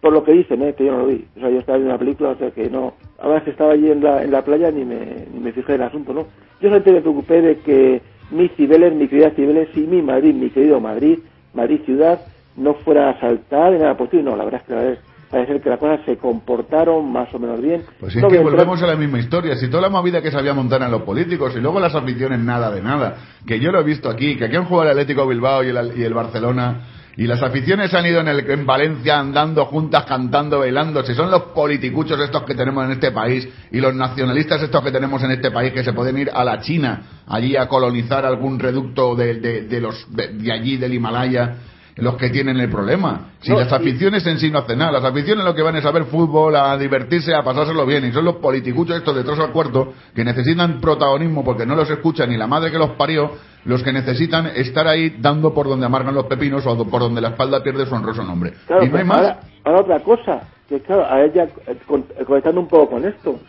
[0.02, 0.74] por lo que dicen, ¿eh?
[0.74, 1.26] Que yo no lo vi.
[1.38, 2.94] O sea, yo estaba viendo una película, o sea que no.
[3.20, 5.88] Además estaba allí en la, en la playa ni me, ni me fijé en el
[5.88, 6.22] asunto, ¿no?
[6.60, 8.02] Yo solamente me preocupé de que
[8.32, 11.20] mi Cibeles, mi querida Cibeles y mi Madrid, mi querido Madrid,
[11.54, 12.20] Madrid ciudad,
[12.56, 14.18] no fuera a saltar ni nada por ti.
[14.22, 17.34] No, la verdad es que la verdad parece ser que las cosas se comportaron más
[17.34, 17.84] o menos bien.
[18.00, 19.56] Pues es No que a entrar- volvemos a la misma historia.
[19.56, 22.72] Si toda la movida que sabía montar en los políticos y luego las aficiones nada
[22.72, 23.16] de nada.
[23.46, 25.94] Que yo lo he visto aquí, que aquí han jugado el Atlético Bilbao y el,
[25.98, 26.82] y el Barcelona.
[27.18, 31.04] Y las aficiones han ido en, el, en Valencia andando juntas, cantando, bailando.
[31.04, 34.92] Si son los politicuchos estos que tenemos en este país y los nacionalistas estos que
[34.92, 38.60] tenemos en este país que se pueden ir a la China, allí a colonizar algún
[38.60, 41.56] reducto de, los, de allí, del Himalaya,
[41.98, 43.32] los que tienen el problema.
[43.42, 45.76] Si No, las y- aficiones en sí no hacen nada, las aficiones lo que van
[45.76, 49.24] es a ver fútbol, a divertirse, a pasárselo bien, y son los politicuchos estos de
[49.24, 52.92] trozo al cuarto que necesitan protagonismo porque no los escucha ni la madre que los
[52.92, 53.32] parió,
[53.66, 57.30] los que necesitan estar ahí dando por donde amargan los pepinos o por donde la
[57.30, 58.54] espalda pierde su honroso nombre.
[58.68, 59.18] Claro, y no hay más.
[59.18, 63.40] Ahora, ahora otra cosa, que claro, a ella, eh, eh, conectando un poco con esto,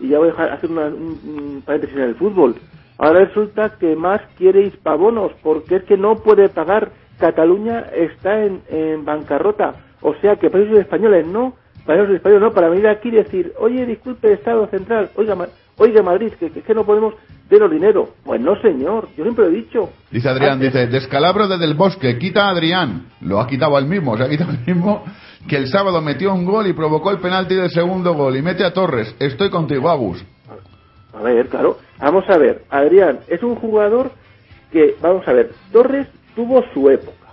[0.00, 2.54] y ya voy a dejar- hacer una- un, paréntesis en el fútbol.
[2.98, 6.90] Ahora resulta que más quiere hispabonos, porque es que no puede pagar.
[7.18, 9.74] Cataluña está en, en bancarrota.
[10.00, 11.54] O sea que países españoles no,
[11.84, 15.36] países españoles no, para venir aquí y decir, oye, disculpe, Estado Central, oiga,
[15.76, 17.14] oiga Madrid, que, que, que no podemos
[17.50, 18.10] denos dinero.
[18.24, 19.90] Pues no, señor, yo siempre lo he dicho.
[20.10, 23.06] Dice Adrián, Antes- dice, descalabro desde el bosque, quita a Adrián.
[23.22, 25.04] Lo ha quitado al mismo, se ha quitado al mismo
[25.48, 28.64] que el sábado metió un gol y provocó el penalti del segundo gol y mete
[28.64, 29.16] a Torres.
[29.18, 30.24] Estoy contigo, Agus.
[31.14, 31.78] A ver, claro.
[31.98, 32.62] Vamos a ver.
[32.70, 34.10] Adrián es un jugador
[34.70, 36.06] que, vamos a ver, Torres
[36.38, 37.32] tuvo su época.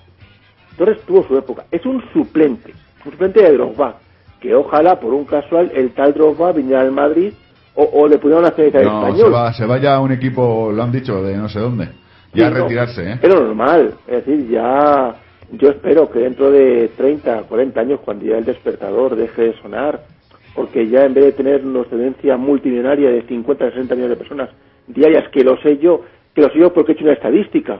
[0.76, 1.66] Torres tuvo su época.
[1.70, 2.74] Es un suplente.
[3.06, 4.00] Un suplente de Drogba.
[4.42, 7.32] Que ojalá, por un casual, el tal Drogba viniera al Madrid
[7.76, 9.34] o, o le pudieran hacer No, se, español.
[9.34, 11.90] va, se vaya a un equipo, lo han dicho, de no sé dónde.
[12.34, 12.64] Ya a no.
[12.64, 13.20] retirarse, ¿eh?
[13.28, 13.94] Lo normal.
[14.08, 15.16] Es decir, ya.
[15.52, 20.02] Yo espero que dentro de 30, 40 años, cuando ya el despertador deje de sonar,
[20.56, 24.24] porque ya en vez de tener una tendencia multimillonaria de 50 a 60 millones de
[24.24, 24.50] personas
[24.88, 26.02] diarias, que lo sé yo,
[26.34, 27.80] que lo sé yo porque he hecho una estadística,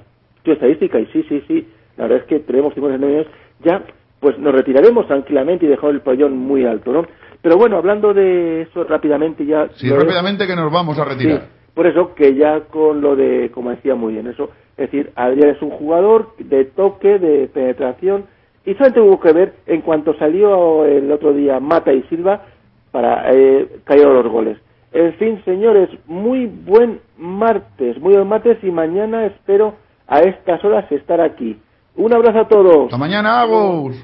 [0.52, 3.28] una estadística y sí, sí, sí, la verdad es que tenemos 50 millones,
[3.64, 3.84] ya
[4.20, 7.06] pues nos retiraremos tranquilamente y dejamos el pabellón muy alto, ¿no?
[7.42, 9.70] Pero bueno, hablando de eso rápidamente ya...
[9.76, 11.42] Sí, rápidamente que nos vamos a retirar.
[11.42, 15.12] Sí, por eso que ya con lo de, como decía muy bien, eso, es decir,
[15.16, 18.26] Adrián es un jugador de toque, de penetración,
[18.66, 22.46] y solamente hubo que ver en cuanto salió el otro día Mata y Silva
[22.92, 24.58] para eh, caer los goles.
[24.92, 29.76] En fin, señores, muy buen martes, muy buen martes y mañana espero
[30.08, 31.60] a estas horas estar aquí.
[31.96, 32.86] Un abrazo a todos.
[32.86, 33.96] Hasta mañana, Agus.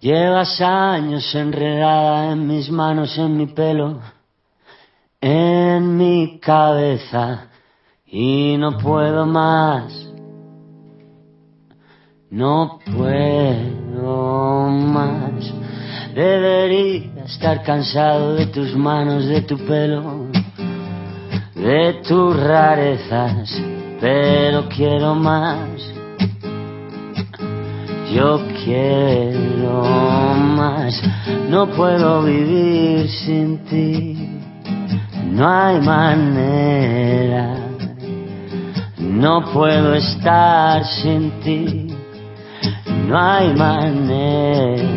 [0.00, 4.00] Llevas años enredada en mis manos, en mi pelo,
[5.20, 7.48] en mi cabeza
[8.06, 10.12] y no puedo más.
[12.30, 15.54] No puedo más.
[16.14, 20.26] Debería estar cansado de tus manos, de tu pelo,
[21.54, 23.50] de tus rarezas,
[24.00, 25.96] pero quiero más.
[28.12, 31.02] Yo quiero más,
[31.50, 34.40] no puedo vivir sin ti,
[35.32, 37.58] no hay manera,
[38.98, 41.88] no puedo estar sin ti,
[43.06, 44.96] no hay manera.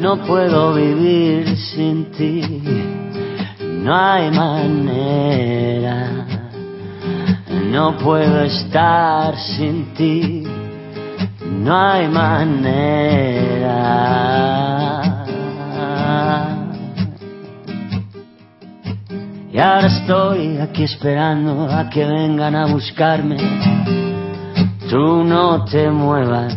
[0.00, 2.42] No puedo vivir sin ti.
[3.84, 6.24] No hay manera,
[7.70, 10.42] no puedo estar sin ti,
[11.50, 13.74] no hay manera.
[19.52, 23.36] Y ahora estoy aquí esperando a que vengan a buscarme.
[24.88, 26.56] Tú no te muevas,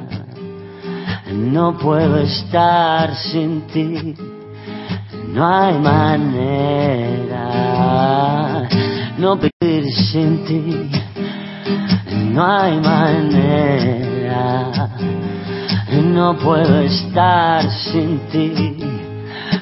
[1.31, 4.13] No puedo estar sin ti,
[5.29, 7.47] no hay manera.
[9.17, 10.91] No vivir sin ti,
[12.33, 14.71] no hay manera.
[16.03, 18.77] No puedo estar sin ti,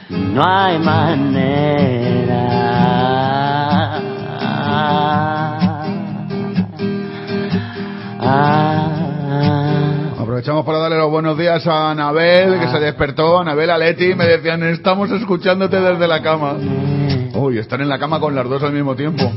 [0.09, 2.49] no hay manera.
[8.21, 8.78] Ah.
[10.39, 13.39] Aprovechamos para darle los buenos días a Anabel, que se despertó.
[13.39, 16.55] Anabel, a Leti, me decían, estamos escuchándote desde la cama.
[17.33, 19.29] Uy, estar en la cama con las dos al mismo tiempo.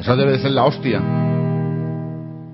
[0.00, 1.00] Eso debe de ser la hostia.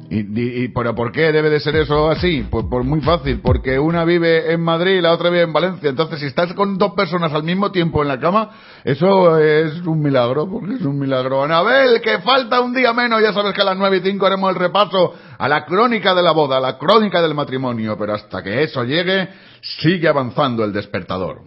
[0.08, 2.46] ¿Y, y, y- pero por qué debe de ser eso así?
[2.50, 5.90] Pues por muy fácil, porque una vive en Madrid y la otra vive en Valencia.
[5.90, 8.50] Entonces, si estás con dos personas al mismo tiempo en la cama,
[8.84, 11.42] eso es un milagro, porque es un milagro.
[11.42, 14.50] Anabel, que falta un día menos, ya sabes que a las nueve y cinco haremos
[14.50, 18.42] el repaso a la crónica de la boda, a la crónica del matrimonio, pero hasta
[18.42, 19.28] que eso llegue,
[19.60, 21.40] sigue avanzando el despertador.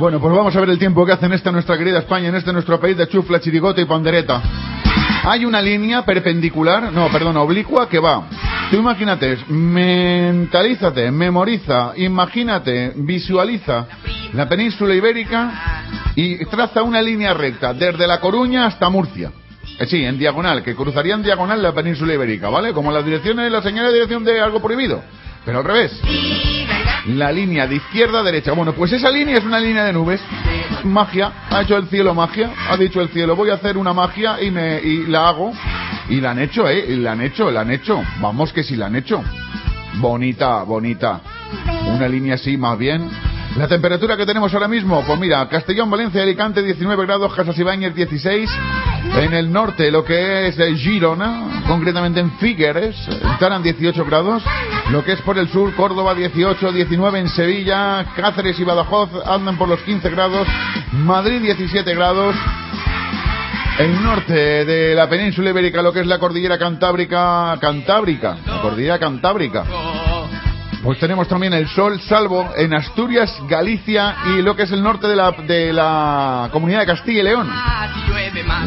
[0.00, 2.34] Bueno, pues vamos a ver el tiempo que hace en esta nuestra querida España, en
[2.34, 4.40] este nuestro país de chufla, chirigote y pandereta.
[5.24, 8.26] Hay una línea perpendicular, no, perdón, oblicua que va.
[8.70, 13.88] Tú imagínate, mentalízate, memoriza, imagínate, visualiza
[14.32, 15.84] la península ibérica
[16.16, 19.30] y traza una línea recta desde La Coruña hasta Murcia.
[19.78, 22.72] Eh, sí, en diagonal, que cruzaría en diagonal la península ibérica, ¿vale?
[22.72, 25.02] Como las direcciones, la señal de dirección de algo prohibido.
[25.44, 26.00] Pero al revés.
[27.06, 28.52] La línea de izquierda a derecha.
[28.52, 30.20] Bueno, pues esa línea es una línea de nubes.
[30.84, 34.40] magia, ha hecho el cielo magia, ha dicho el cielo, voy a hacer una magia
[34.42, 35.52] y me y la hago.
[36.08, 38.02] Y la han hecho, eh, y la han hecho, la han hecho.
[38.20, 39.22] Vamos que sí la han hecho.
[39.98, 41.20] Bonita, bonita.
[41.86, 43.08] Una línea así más bien.
[43.56, 47.94] La temperatura que tenemos ahora mismo, pues mira, Castellón, Valencia, Alicante 19 grados, Casas Ibáñez
[47.94, 48.50] 16.
[49.16, 52.96] En el norte, lo que es eh, Girona, concretamente en Figueres,
[53.32, 54.42] estarán 18 grados.
[54.90, 59.58] Lo que es por el sur, Córdoba 18, 19 en Sevilla, Cáceres y Badajoz andan
[59.58, 60.46] por los 15 grados,
[60.92, 62.36] Madrid 17 grados.
[63.78, 68.98] El norte de la península ibérica, lo que es la cordillera cantábrica, cantábrica, la cordillera
[68.98, 69.64] cantábrica.
[70.82, 75.06] Pues tenemos también el sol, salvo en Asturias, Galicia y lo que es el norte
[75.08, 77.50] de la, de la comunidad de Castilla y León.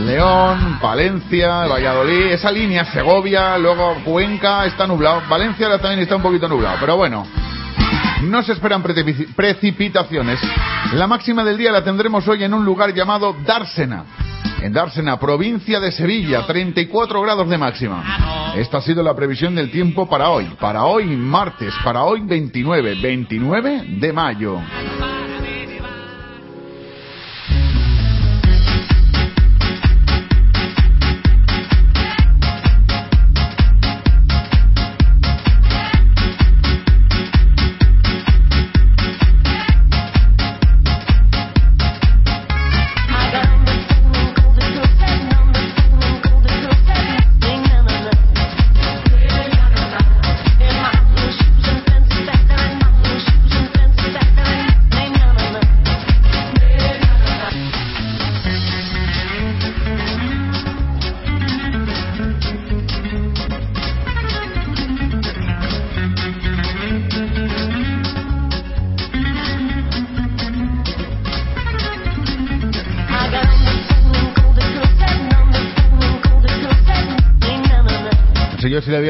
[0.06, 5.24] León, Valencia, Valladolid, esa línea, Segovia, luego Cuenca, está nublado.
[5.28, 7.26] Valencia también está un poquito nublado, pero bueno.
[8.22, 10.40] No se esperan precipi- precipitaciones.
[10.94, 14.04] La máxima del día la tendremos hoy en un lugar llamado Dársena.
[14.64, 18.54] En Dársena, provincia de Sevilla, 34 grados de máxima.
[18.56, 20.46] Esta ha sido la previsión del tiempo para hoy.
[20.58, 24.62] Para hoy martes, para hoy 29, 29 de mayo.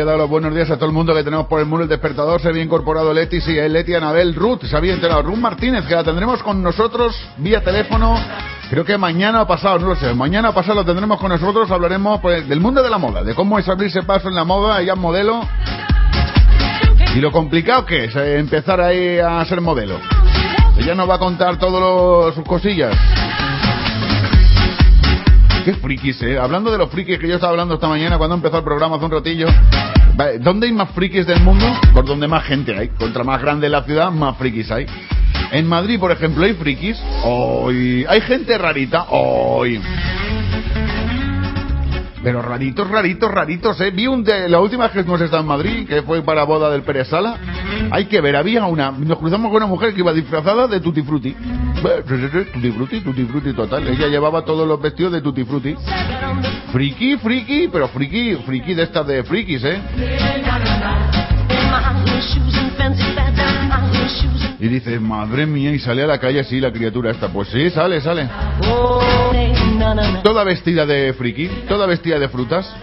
[0.03, 1.87] Había dado los buenos días a todo el mundo que tenemos por el muro el
[1.87, 5.21] despertador, se había incorporado Leti, sí, Leti, Anabel, Ruth, se había enterado.
[5.21, 8.19] Ruth Martínez, que la tendremos con nosotros vía teléfono,
[8.69, 11.71] creo que mañana o pasado, no lo sé, mañana o pasado lo tendremos con nosotros,
[11.71, 14.81] hablaremos pues, del mundo de la moda, de cómo es abrirse paso en la moda,
[14.81, 15.39] ella es modelo,
[17.15, 20.01] y lo complicado que es eh, empezar ahí a ser modelo.
[20.77, 22.93] Ella nos va a contar todas sus cosillas.
[25.63, 26.37] Qué frikis, eh.
[26.37, 29.05] Hablando de los frikis que yo estaba hablando esta mañana cuando empezó el programa hace
[29.05, 29.47] un ratillo.
[30.41, 31.65] ¿Dónde hay más frikis del mundo?
[31.93, 32.89] Por donde más gente hay.
[32.89, 34.85] Contra más grande la ciudad, más frikis hay.
[35.51, 37.01] En Madrid, por ejemplo, hay frikis.
[38.09, 39.05] Hay gente rarita.
[39.09, 39.81] Hoy.
[42.23, 43.91] Pero raritos, raritos, raritos, eh.
[43.91, 46.69] Vi un de la última vez que hemos estado en Madrid, que fue para boda
[46.69, 47.37] del Pérez Sala.
[47.91, 51.01] Hay que ver, había una, nos cruzamos con una mujer que iba disfrazada de Tutti
[51.01, 51.35] Frutti.
[52.53, 53.87] Tutti Frutti, Tutti Frutti total.
[53.89, 55.75] Ella llevaba todos los vestidos de Tutti Frutti.
[56.71, 59.81] Friki, friki, pero friki, friki de estas de frikis, eh.
[64.59, 67.27] Y dice, madre mía, y sale a la calle así la criatura esta.
[67.27, 68.29] Pues sí, sale, sale.
[70.23, 72.73] Toda vestida de friki, toda vestida de frutas.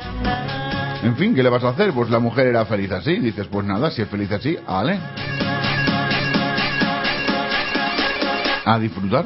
[1.02, 1.92] En fin, ¿qué le vas a hacer?
[1.92, 3.18] Pues la mujer era feliz así.
[3.18, 4.98] Dices, pues nada, si es feliz así, vale.
[8.64, 9.24] A disfrutar.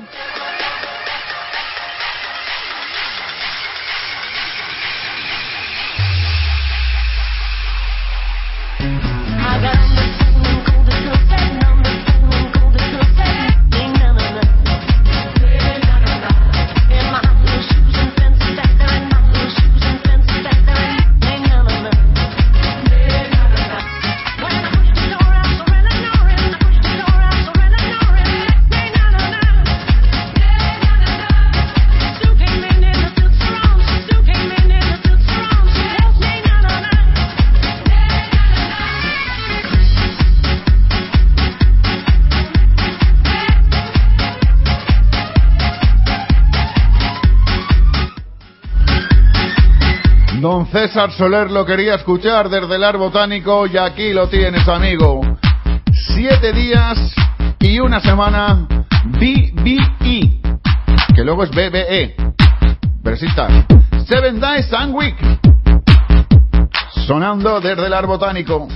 [50.75, 55.21] César Soler lo quería escuchar desde el Ar Botánico y aquí lo tienes, amigo.
[55.93, 56.99] Siete días
[57.61, 58.67] y una semana
[59.05, 60.41] BBE,
[61.15, 62.17] que luego es BBE.
[63.05, 63.65] Está.
[64.05, 65.15] Seven Days and Week.
[67.07, 68.67] Sonando desde el Ar Botánico.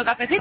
[0.00, 0.39] tomando cafecito.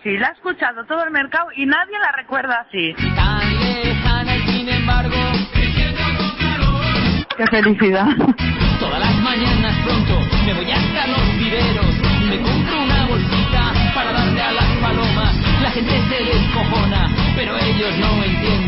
[0.00, 2.94] así, la ha escuchado todo el mercado y nadie la recuerda así.
[3.14, 5.16] Tan lejana y sin embargo,
[7.36, 8.08] qué felicidad.
[8.78, 11.94] Todas las mañanas pronto me voy hasta los viveros,
[12.28, 15.36] me compro una bolsita para darle a las palomas.
[15.62, 18.59] La gente se descojona, pero ellos no entienden.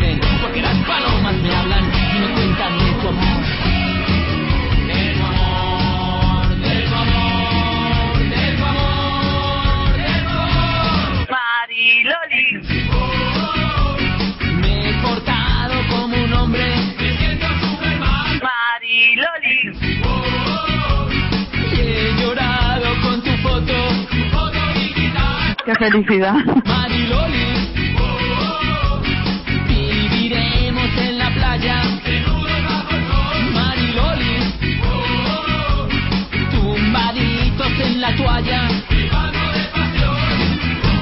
[25.77, 26.35] qué felicidad.
[29.67, 31.83] viviremos en la playa.
[33.53, 34.45] Marilolis,
[36.51, 38.67] tumbaditos en la toalla.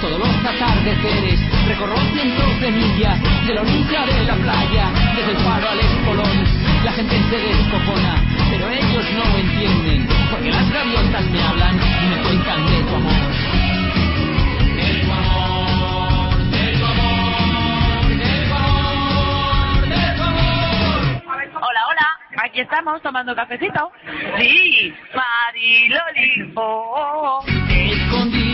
[0.01, 5.37] Todos los atardeceres recorro cientos de millas de la orilla de la playa, desde el
[5.37, 6.61] faro al espolón.
[6.83, 8.15] La gente se descojona,
[8.49, 13.60] pero ellos no entienden, porque las gaviotas me hablan y me cuentan de tu amor.
[22.43, 23.91] Aquí estamos tomando cafecito.
[24.37, 26.53] Sí, Mariloli.
[26.55, 28.50] Oh, oh.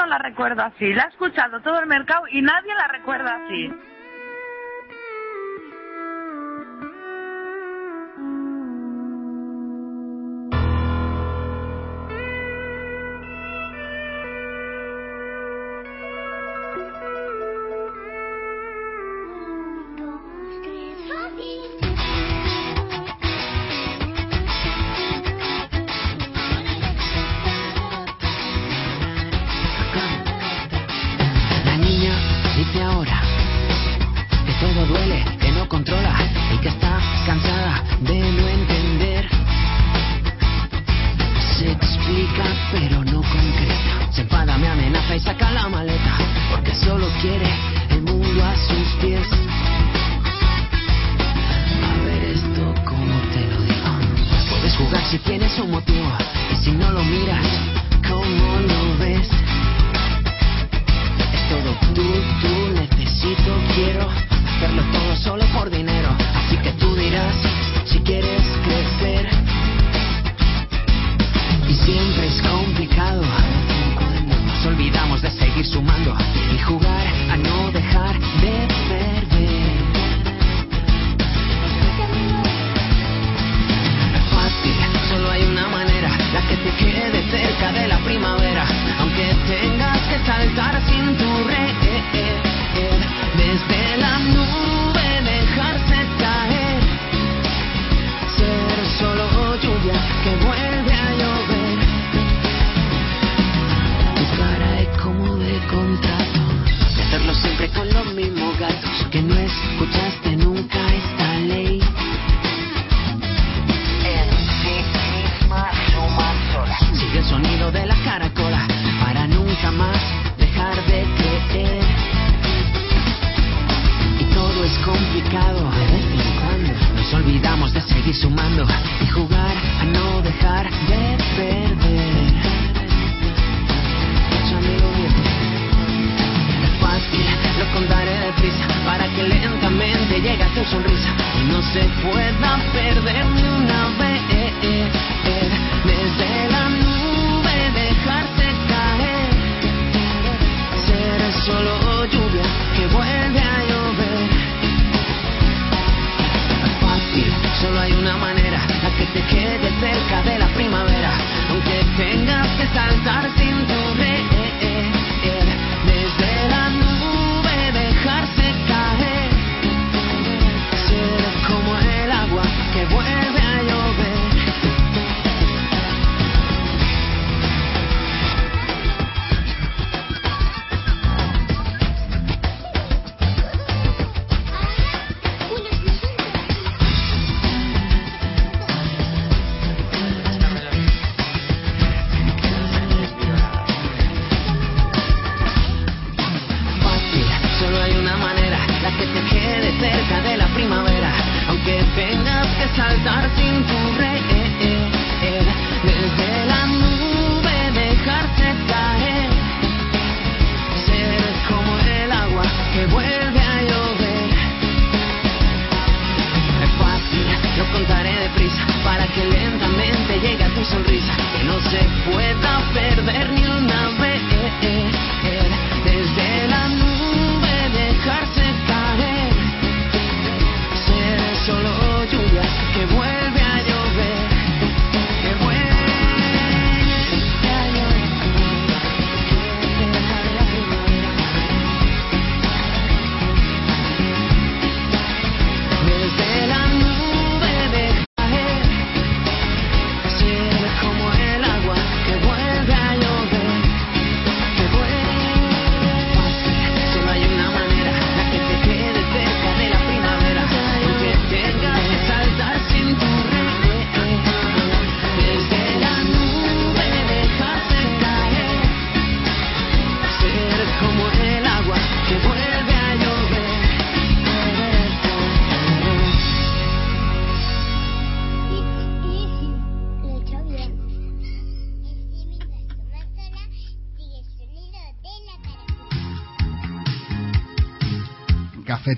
[0.00, 0.94] no la recuerdo así.
[0.94, 3.70] La ha escuchado todo el mercado y nadie la recuerda así.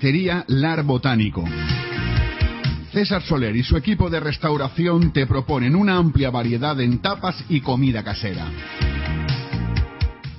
[0.03, 1.45] Cafetería Lar Botánico.
[2.91, 7.61] César Soler y su equipo de restauración te proponen una amplia variedad en tapas y
[7.61, 8.45] comida casera.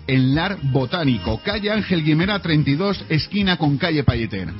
[0.06, 4.52] En Lar Botánico, calle Ángel Guimera 32, esquina con calle Palleter.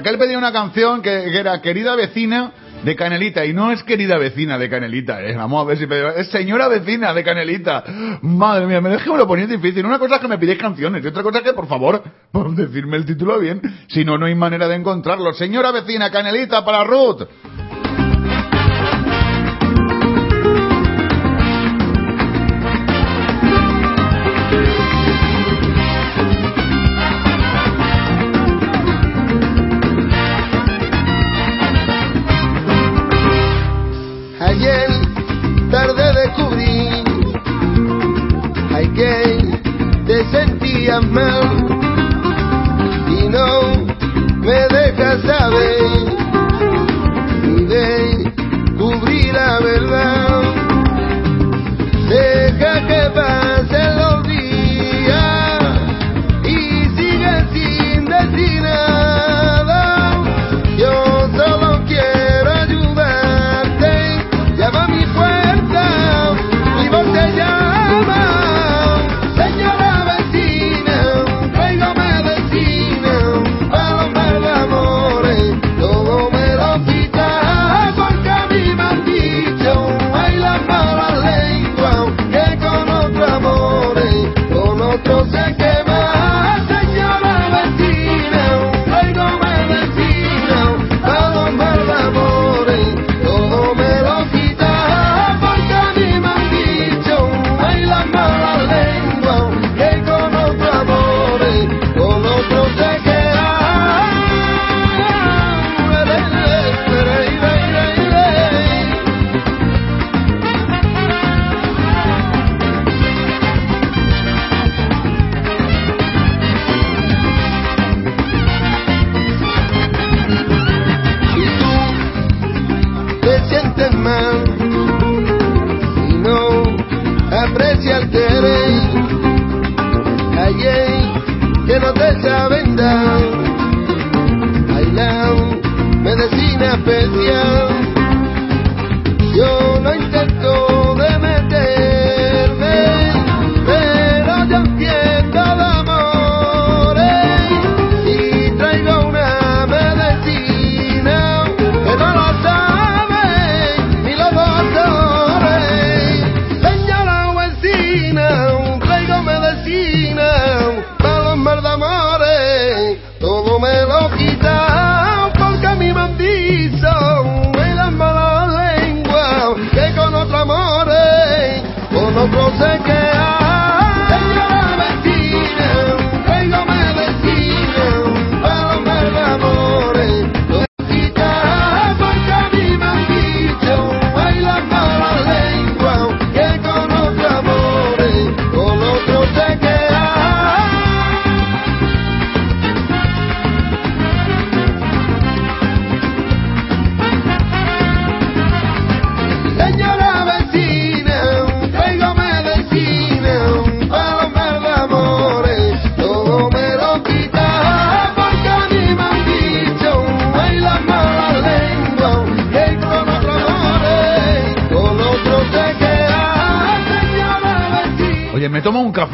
[0.01, 4.57] Raquel pedía una canción que, era Querida Vecina de Canelita, y no es querida vecina
[4.57, 5.37] de Canelita, eh.
[5.37, 7.85] vamos a ver si pedí- es señora vecina de Canelita.
[8.23, 9.85] Madre mía, me dejé me lo ponía difícil.
[9.85, 12.51] Una cosa es que me pidéis canciones, y otra cosa es que, por favor, por
[12.55, 15.35] decirme el título bien, si no, no hay manera de encontrarlo.
[15.35, 17.25] Señora vecina, Canelita para Ruth.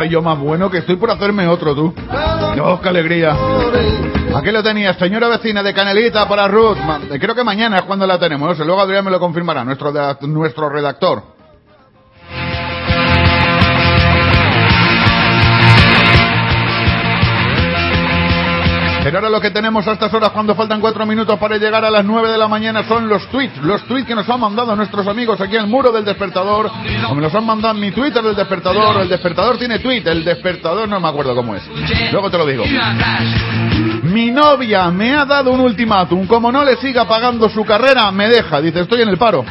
[0.09, 1.95] Yo más bueno que estoy por hacerme otro, tú.
[2.63, 3.37] ¡Oh, qué alegría!
[4.35, 6.79] Aquí lo tenías, señora vecina de Canelita para Ruth.
[7.21, 8.59] Creo que mañana es cuando la tenemos.
[8.59, 9.93] Luego Adrián me lo confirmará, nuestro,
[10.23, 11.36] nuestro redactor.
[19.17, 22.05] Ahora lo que tenemos a estas horas, cuando faltan cuatro minutos para llegar a las
[22.05, 23.57] nueve de la mañana, son los tweets.
[23.63, 26.71] Los tweets que nos han mandado nuestros amigos aquí en el muro del despertador.
[27.09, 29.01] O me los han mandado mi Twitter del despertador.
[29.01, 30.03] El despertador tiene tweet.
[30.05, 31.63] El despertador no me acuerdo cómo es.
[32.13, 32.65] Luego te lo digo.
[34.03, 36.27] Mi novia me ha dado un ultimátum.
[36.27, 38.61] Como no le siga pagando su carrera, me deja.
[38.61, 39.47] Dice, estoy en el paro.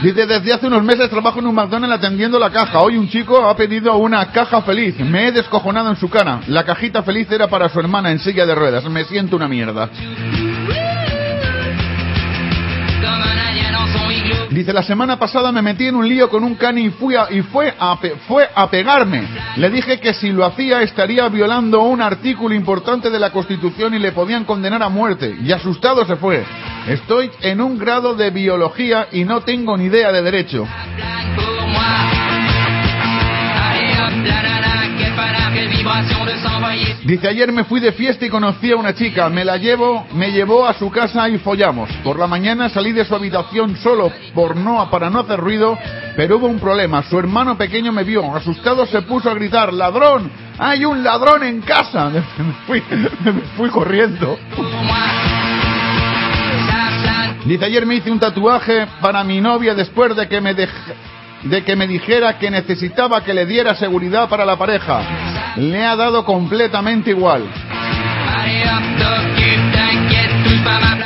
[0.00, 2.78] Dice, desde hace unos meses trabajo en un McDonald's atendiendo la caja.
[2.78, 4.96] Hoy un chico ha pedido una caja feliz.
[5.00, 6.38] Me he descojonado en su cara.
[6.46, 8.84] La cajita feliz era para su hermana en silla de ruedas.
[8.84, 9.88] Me siento una mierda.
[14.50, 17.26] Dice, la semana pasada me metí en un lío con un cani y, fui a-
[17.30, 19.24] y fue, a, pe- fue a pegarme.
[19.56, 23.98] Le dije que si lo hacía estaría violando un artículo importante de la Constitución y
[23.98, 25.36] le podían condenar a muerte.
[25.42, 26.44] Y asustado se fue.
[26.86, 30.68] Estoy en un grado de biología y no tengo ni idea de derecho.
[37.04, 40.32] Dice, ayer me fui de fiesta y conocí a una chica, me la llevo, me
[40.32, 41.90] llevó a su casa y follamos.
[42.02, 45.78] Por la mañana salí de su habitación solo por no, para no hacer ruido,
[46.16, 47.02] pero hubo un problema.
[47.02, 51.60] Su hermano pequeño me vio, asustado se puso a gritar, ladrón, hay un ladrón en
[51.60, 52.10] casa.
[52.38, 52.82] Me fui,
[53.24, 54.38] me fui corriendo.
[57.44, 60.70] Dice, ayer me hice un tatuaje para mi novia después de que me dej-
[61.44, 65.54] de que me dijera que necesitaba que le diera seguridad para la pareja.
[65.56, 67.44] Le ha dado completamente igual.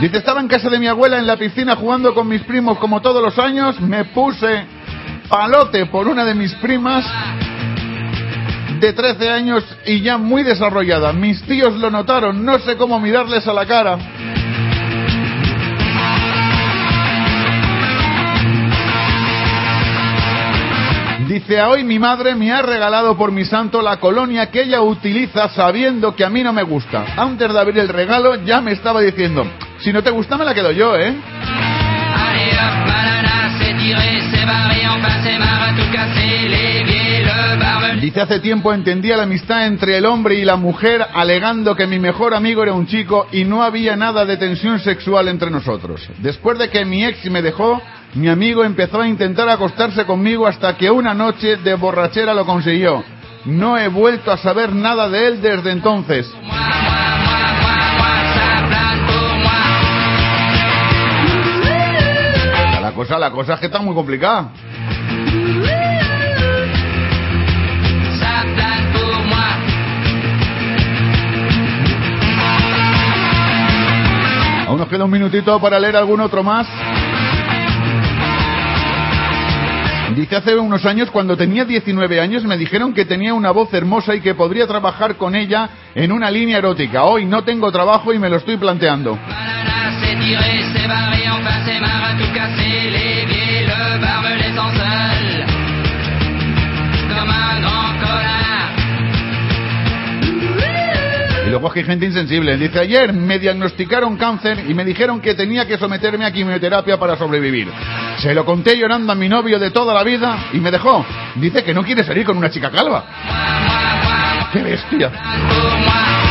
[0.01, 3.01] Dice, estaba en casa de mi abuela en la piscina jugando con mis primos como
[3.01, 3.81] todos los años.
[3.81, 4.65] Me puse
[5.29, 7.05] palote por una de mis primas
[8.79, 11.13] de 13 años y ya muy desarrollada.
[11.13, 13.99] Mis tíos lo notaron, no sé cómo mirarles a la cara.
[21.39, 24.83] Dice, a hoy mi madre me ha regalado por mi santo la colonia que ella
[24.83, 27.15] utiliza sabiendo que a mí no me gusta.
[27.17, 29.47] Antes de abrir el regalo ya me estaba diciendo,
[29.79, 31.15] si no te gusta me la quedo yo, ¿eh?
[38.01, 42.01] Dice, hace tiempo entendía la amistad entre el hombre y la mujer alegando que mi
[42.01, 46.09] mejor amigo era un chico y no había nada de tensión sexual entre nosotros.
[46.19, 47.81] Después de que mi ex me dejó,
[48.15, 53.05] mi amigo empezó a intentar acostarse conmigo hasta que una noche de borrachera lo consiguió.
[53.45, 56.31] No he vuelto a saber nada de él desde entonces.
[62.81, 64.51] La cosa, la cosa es que está muy complicada.
[74.67, 76.67] Aún nos queda un minutito para leer algún otro más.
[80.19, 84.17] Dice hace unos años, cuando tenía 19 años, me dijeron que tenía una voz hermosa
[84.17, 87.05] y que podría trabajar con ella en una línea erótica.
[87.05, 89.17] Hoy no tengo trabajo y me lo estoy planteando.
[101.49, 102.59] Y luego es que hay gente insensible.
[102.59, 107.17] Dice, ayer me diagnosticaron cáncer y me dijeron que tenía que someterme a quimioterapia para
[107.17, 107.73] sobrevivir.
[108.19, 111.07] Se lo conté llorando a mi novio de toda la vida y me dejó.
[111.37, 113.03] Dice que no quiere salir con una chica calva.
[114.53, 116.28] ¡Qué bestia!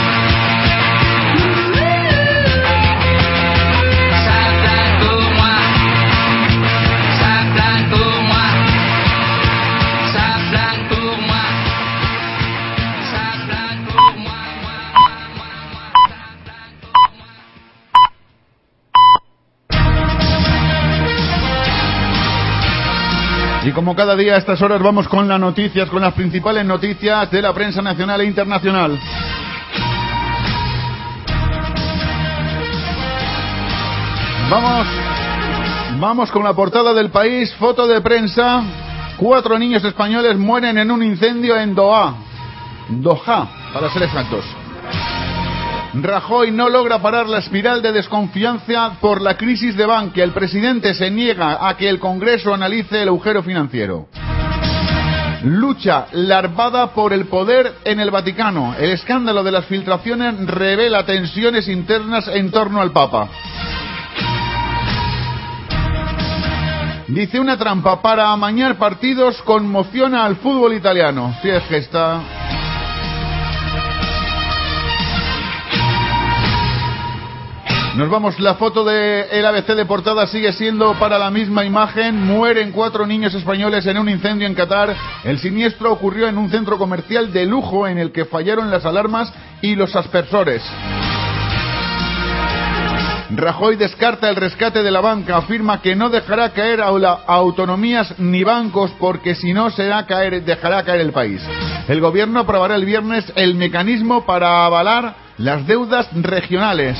[23.68, 27.30] Y como cada día a estas horas vamos con las noticias, con las principales noticias
[27.30, 28.97] de la prensa nacional e internacional.
[34.49, 34.88] Vamos,
[35.99, 38.63] vamos con la portada del país, foto de prensa.
[39.18, 42.15] Cuatro niños españoles mueren en un incendio en Doha.
[42.88, 44.45] Doha, para ser exactos.
[46.01, 50.23] Rajoy no logra parar la espiral de desconfianza por la crisis de Bankia.
[50.23, 54.07] El presidente se niega a que el Congreso analice el agujero financiero.
[55.43, 58.75] Lucha larvada por el poder en el Vaticano.
[58.77, 63.29] El escándalo de las filtraciones revela tensiones internas en torno al Papa.
[67.07, 71.35] Dice una trampa para amañar partidos conmociona al fútbol italiano.
[71.41, 72.21] Si es que está
[77.97, 82.15] Nos vamos, la foto de el ABC de portada sigue siendo para la misma imagen.
[82.27, 84.95] Mueren cuatro niños españoles en un incendio en Qatar.
[85.23, 89.33] El siniestro ocurrió en un centro comercial de lujo en el que fallaron las alarmas
[89.63, 90.61] y los aspersores.
[93.31, 96.89] Rajoy descarta el rescate de la banca, afirma que no dejará caer a
[97.25, 101.41] autonomías ni bancos porque si no será caer, dejará caer el país.
[101.87, 106.95] El gobierno aprobará el viernes el mecanismo para avalar las deudas regionales.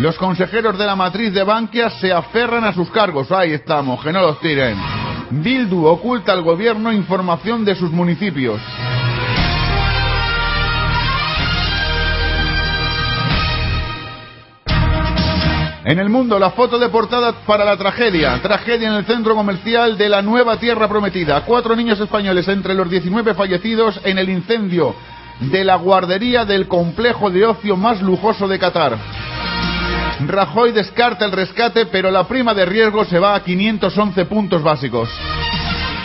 [0.00, 3.30] Los consejeros de la matriz de Bankia se aferran a sus cargos.
[3.30, 4.74] Ahí estamos, que no los tiren.
[5.28, 8.62] Bildu oculta al gobierno información de sus municipios.
[15.84, 18.40] En el mundo, la foto de portada para la tragedia.
[18.40, 21.44] Tragedia en el centro comercial de la nueva Tierra Prometida.
[21.44, 24.94] Cuatro niños españoles entre los 19 fallecidos en el incendio
[25.40, 28.96] de la guardería del complejo de ocio más lujoso de Qatar.
[30.26, 35.08] Rajoy descarta el rescate, pero la prima de riesgo se va a 511 puntos básicos.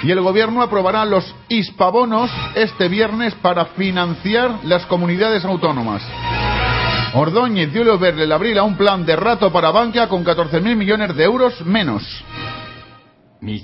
[0.03, 6.03] Y el gobierno aprobará los hispabonos este viernes para financiar las comunidades autónomas.
[7.15, 10.75] Ordóñez dio luz verde el abril a un plan de rato para Bankia con 14.000
[10.75, 12.03] millones de euros menos.
[13.41, 13.63] Y.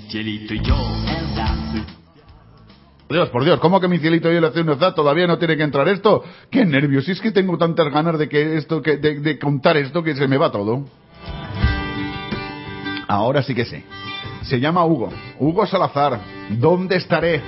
[3.08, 4.94] Dios, por Dios, ¿cómo que mi cielito yo le hace unos da?
[4.94, 6.24] ¿Todavía no tiene que entrar esto?
[6.50, 7.04] ¡Qué nervios!
[7.04, 10.14] Si es que tengo tantas ganas de que esto, que, de, de contar esto que
[10.14, 10.84] se me va todo.
[13.08, 13.84] Ahora sí que sé.
[14.42, 15.10] Se llama Hugo.
[15.38, 16.20] Hugo Salazar.
[16.48, 17.42] ¿Dónde estaré?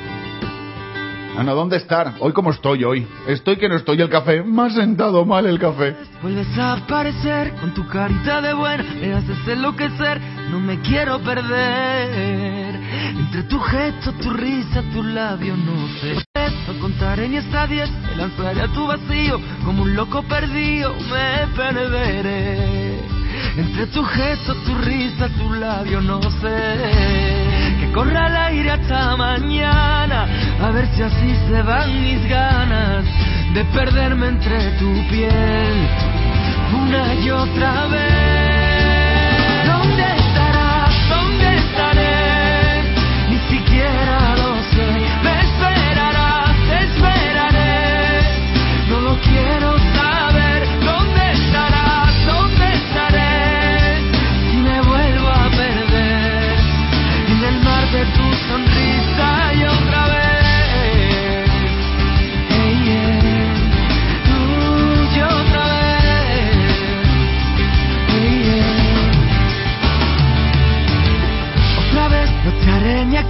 [1.36, 2.14] Ana, ¿dónde estar?
[2.20, 3.08] Hoy como estoy hoy.
[3.26, 4.42] Estoy que no estoy el café.
[4.44, 5.96] Me ha sentado mal el café.
[6.22, 10.20] Vuelves a aparecer con tu carita de buena, me haces enloquecer,
[10.50, 12.76] no me quiero perder.
[13.18, 16.24] Entre tu gesto, tu risa, tu labio, no sé.
[16.68, 21.46] No contaré ni hasta diez, me lanzaré a tu vacío, como un loco perdido, me
[21.56, 23.00] perderé.
[23.56, 27.80] Entre tu gesto, tu risa, tu labio, no sé.
[27.80, 30.26] Que corra el aire hasta mañana,
[30.62, 33.04] a ver si así se van mis ganas
[33.54, 35.88] de perderme entre tu piel
[36.72, 38.53] una y otra vez.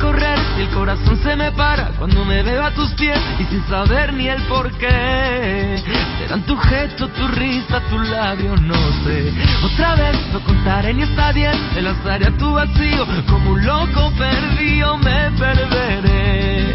[0.04, 3.66] Correr y el corazón se me para cuando me veo a tus pies y sin
[3.66, 5.82] saber ni el por qué.
[6.18, 9.32] Serán tu gesto, tu risa, tu labio, no sé.
[9.64, 14.12] Otra vez no contaré ni hasta diez, me lanzaré a tu vacío como un loco
[14.18, 16.74] perdido me perderé.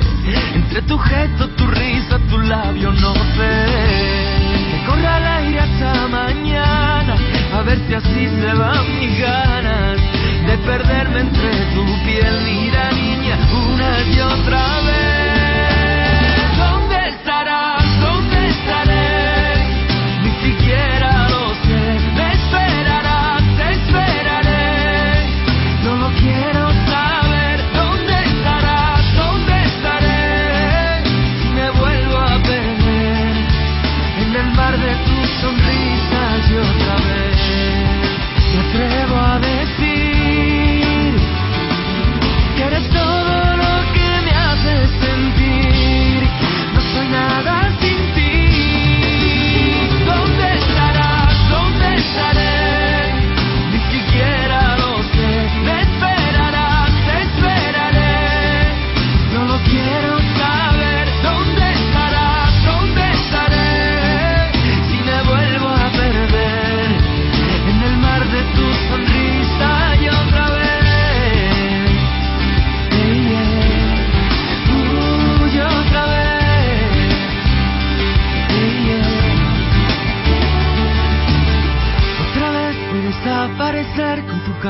[0.55, 3.53] Entre tu gesto, tu risa, tu labio, no sé.
[4.71, 7.15] Que corra el aire hasta mañana,
[7.53, 9.98] a ver si así se van mis ganas
[10.49, 15.08] de perderme entre tu piel, mira niña, una y otra vez.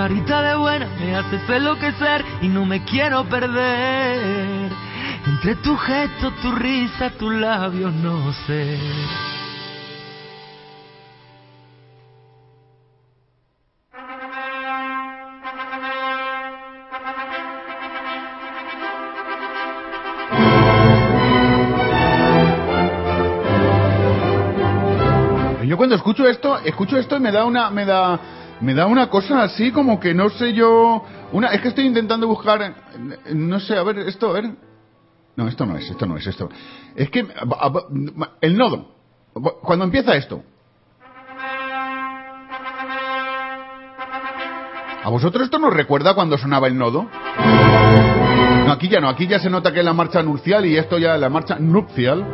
[0.10, 4.72] Carita de buena, me haces enloquecer y no me quiero perder.
[5.28, 8.80] Entre tu gesto, tu risa, tu labio, no sé.
[25.68, 28.20] Yo cuando escucho esto, escucho esto y me da una, me da,
[28.62, 32.28] me da una cosa así como que no sé yo, una, es que estoy intentando
[32.28, 32.76] buscar,
[33.34, 34.52] no sé, a ver, esto, a ver,
[35.36, 36.50] no, esto no es, esto no es, esto,
[36.96, 37.28] es que,
[38.42, 38.92] el nodo,
[39.62, 40.44] cuando empieza esto,
[45.04, 47.08] ¿a vosotros esto nos recuerda cuando sonaba el nodo?
[48.66, 50.98] No, aquí ya no, aquí ya se nota que es la marcha nupcial y esto
[50.98, 52.26] ya es la marcha nupcial.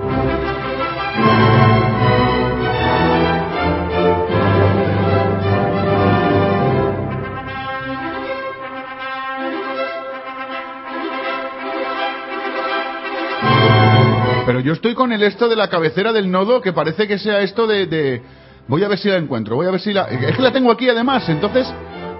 [14.55, 17.41] Pero yo estoy con el esto de la cabecera del nodo que parece que sea
[17.41, 18.23] esto de, de-
[18.69, 20.03] Voy a ver si la encuentro, voy a ver si la...
[20.05, 21.67] Es que la tengo aquí además, entonces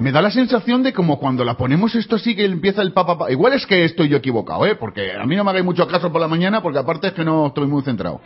[0.02, 3.18] me da la sensación de como cuando la ponemos esto sí que empieza el papá...
[3.18, 4.76] Pa, Igual es que estoy yo equivocado, ¿eh?
[4.76, 7.24] Porque a mí no me hagáis mucho caso por la mañana porque aparte es que
[7.24, 8.20] no estoy muy centrado.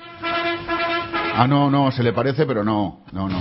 [1.35, 3.39] Ah, no, no, se le parece, pero no, no, no.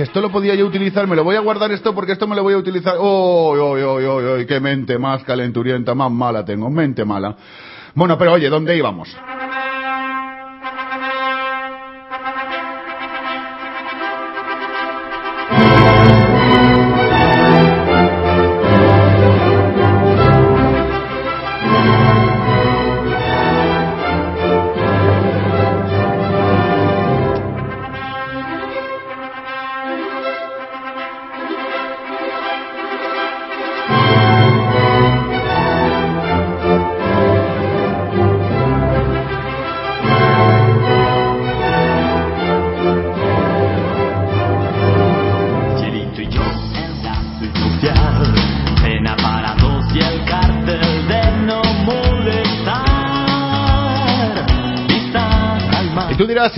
[0.00, 2.42] Esto lo podía yo utilizar, me lo voy a guardar esto porque esto me lo
[2.42, 2.96] voy a utilizar.
[2.98, 4.46] ¡Oh, oh, oh, oh, oh!
[4.46, 6.70] ¡Qué mente más calenturienta, más mala tengo!
[6.70, 7.36] Mente mala.
[7.94, 9.16] Bueno, pero oye, ¿dónde íbamos?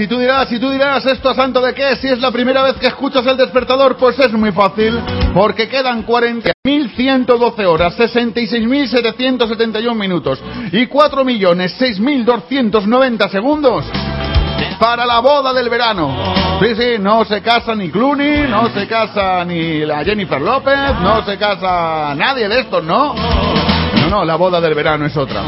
[0.01, 1.94] Y tú dirás, y tú dirás, ¿esto a santo de qué?
[1.97, 4.98] Si es la primera vez que escuchas el despertador, pues es muy fácil,
[5.35, 13.85] porque quedan 40.112 horas, 66.771 minutos y 4.006.290 segundos
[14.78, 16.16] para la boda del verano.
[16.62, 21.22] Sí, sí, no se casa ni Clooney, no se casa ni la Jennifer López, no
[21.27, 23.14] se casa nadie de estos, ¿no?
[23.14, 25.43] No, no, la boda del verano es otra.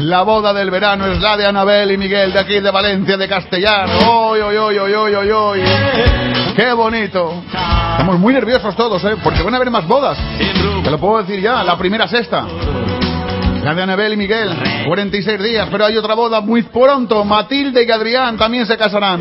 [0.00, 3.26] La boda del verano es la de Anabel y Miguel de aquí de Valencia, de
[3.26, 3.88] Castellar.
[4.08, 5.60] ¡Oy, oy, oy, oy, oy, oy, oy!
[6.54, 7.42] ¡Qué bonito!
[7.46, 9.16] Estamos muy nerviosos todos, ¿eh?
[9.22, 10.16] Porque van a haber más bodas.
[10.84, 12.46] Te lo puedo decir ya, la primera sexta.
[13.64, 17.24] La de Anabel y Miguel, 46 días, pero hay otra boda muy pronto.
[17.24, 19.20] Matilde y Adrián también se casarán.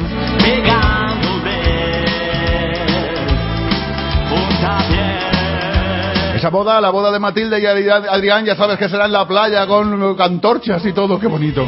[6.50, 9.66] Boda, la boda de Matilde y Adri- Adrián, ya sabes que será en la playa
[9.68, 11.66] con antorchas y todo, qué bonito.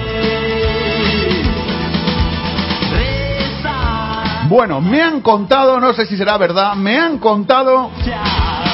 [4.47, 7.89] Bueno, me han contado, no sé si será verdad, me han contado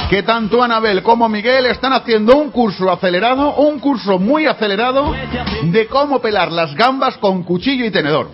[0.10, 5.14] que tanto Anabel como Miguel están haciendo un curso acelerado, un curso muy acelerado
[5.64, 8.30] de cómo pelar las gambas con cuchillo y tenedor.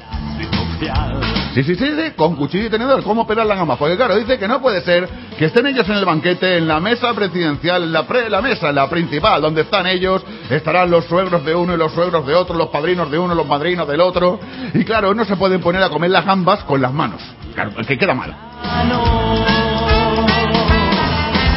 [1.58, 3.78] Sí, sí, sí, sí, con cuchillo y tenedor, cómo pelar la gamba.
[3.78, 5.10] Porque claro, dice que no puede ser
[5.40, 8.72] que estén ellos en el banquete, en la mesa presidencial, en la, pre- la mesa,
[8.72, 12.56] la principal, donde están ellos, estarán los suegros de uno y los suegros de otro,
[12.56, 14.40] los padrinos de uno, los padrinos del otro.
[14.76, 17.24] Y claro, no se pueden poner a comer las gambas con las manos.
[17.56, 18.36] Claro, que queda mal.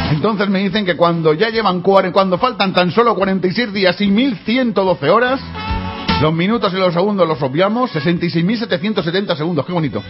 [0.09, 5.09] Entonces me dicen que cuando ya llevan cuando faltan tan solo 46 días y 1112
[5.11, 5.39] horas,
[6.21, 10.03] los minutos y los segundos los obviamos, 66.770 segundos, qué bonito.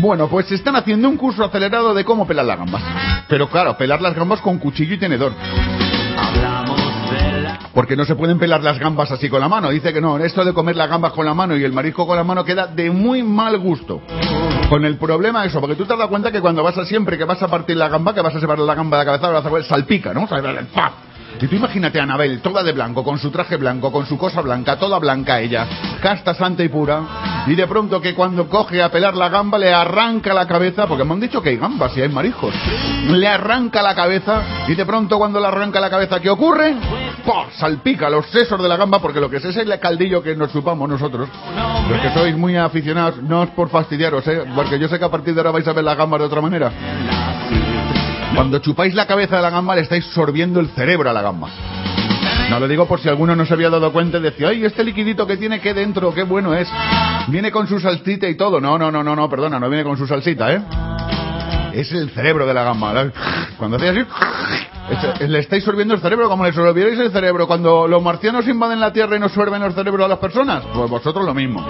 [0.00, 2.82] Bueno, pues están haciendo un curso acelerado de cómo pelar las gambas.
[3.28, 5.32] Pero claro, pelar las gambas con cuchillo y tenedor.
[7.72, 9.70] Porque no se pueden pelar las gambas así con la mano.
[9.70, 12.16] Dice que no, esto de comer las gambas con la mano y el marisco con
[12.16, 14.02] la mano queda de muy mal gusto.
[14.68, 17.16] Con el problema eso, porque tú te has dado cuenta que cuando vas a siempre
[17.16, 19.32] que vas a partir la gamba, que vas a separar la gamba de la cabeza,
[19.32, 20.26] vas a comer, salpica, ¿no?
[20.26, 21.11] ¡Paf!
[21.40, 24.40] Y tú imagínate a Anabel, toda de blanco, con su traje blanco, con su cosa
[24.40, 25.66] blanca, toda blanca ella,
[26.00, 29.72] casta, santa y pura, y de pronto que cuando coge a pelar la gamba le
[29.72, 32.54] arranca la cabeza, porque me han dicho que hay gambas y hay mariscos,
[33.08, 36.76] le arranca la cabeza, y de pronto cuando le arranca la cabeza, ¿qué ocurre?
[37.26, 37.46] ¡Pah!
[37.56, 40.52] Salpica los sesos de la gamba, porque lo que es es el caldillo que nos
[40.52, 41.28] chupamos nosotros.
[41.88, 44.44] Los que sois muy aficionados, no es por fastidiaros, ¿eh?
[44.54, 46.40] porque yo sé que a partir de ahora vais a ver las gambas de otra
[46.40, 46.72] manera.
[48.34, 51.48] Cuando chupáis la cabeza de la gamba le estáis sorbiendo el cerebro a la gamba.
[52.50, 54.84] No lo digo por si alguno no se había dado cuenta y decía, ay, este
[54.84, 56.68] liquidito que tiene que dentro, qué bueno es.
[57.28, 58.60] Viene con su salsita y todo.
[58.60, 60.62] No, no, no, no, no, perdona, no viene con su salsita, ¿eh?
[61.72, 63.10] Es el cerebro de la gamba.
[63.56, 64.06] Cuando hacéis así,
[64.90, 68.80] es- le estáis sorbiendo el cerebro como le sorbierais el cerebro cuando los marcianos invaden
[68.80, 70.64] la Tierra y nos sorben los cerebros a las personas.
[70.74, 71.66] Pues vosotros lo mismo.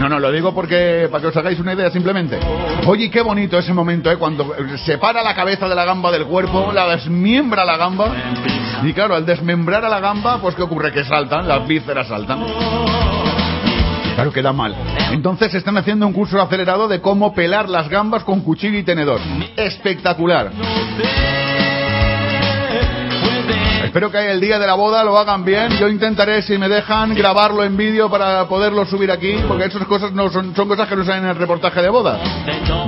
[0.00, 2.38] No, no, lo digo porque para que os hagáis una idea simplemente.
[2.86, 4.16] Oye, qué bonito ese momento, ¿eh?
[4.16, 8.08] Cuando separa la cabeza de la gamba del cuerpo, la desmiembra la gamba.
[8.82, 10.92] Y claro, al desmembrar a la gamba, pues ¿qué ocurre?
[10.92, 12.44] Que saltan, las vísceras saltan.
[14.14, 14.74] Claro, queda mal.
[15.12, 19.20] Entonces están haciendo un curso acelerado de cómo pelar las gambas con cuchillo y tenedor.
[19.56, 20.50] Espectacular.
[23.96, 25.70] Espero que el día de la boda lo hagan bien.
[25.78, 30.12] Yo intentaré, si me dejan, grabarlo en vídeo para poderlo subir aquí, porque esas cosas
[30.12, 32.20] no son, son cosas que no salen en el reportaje de bodas.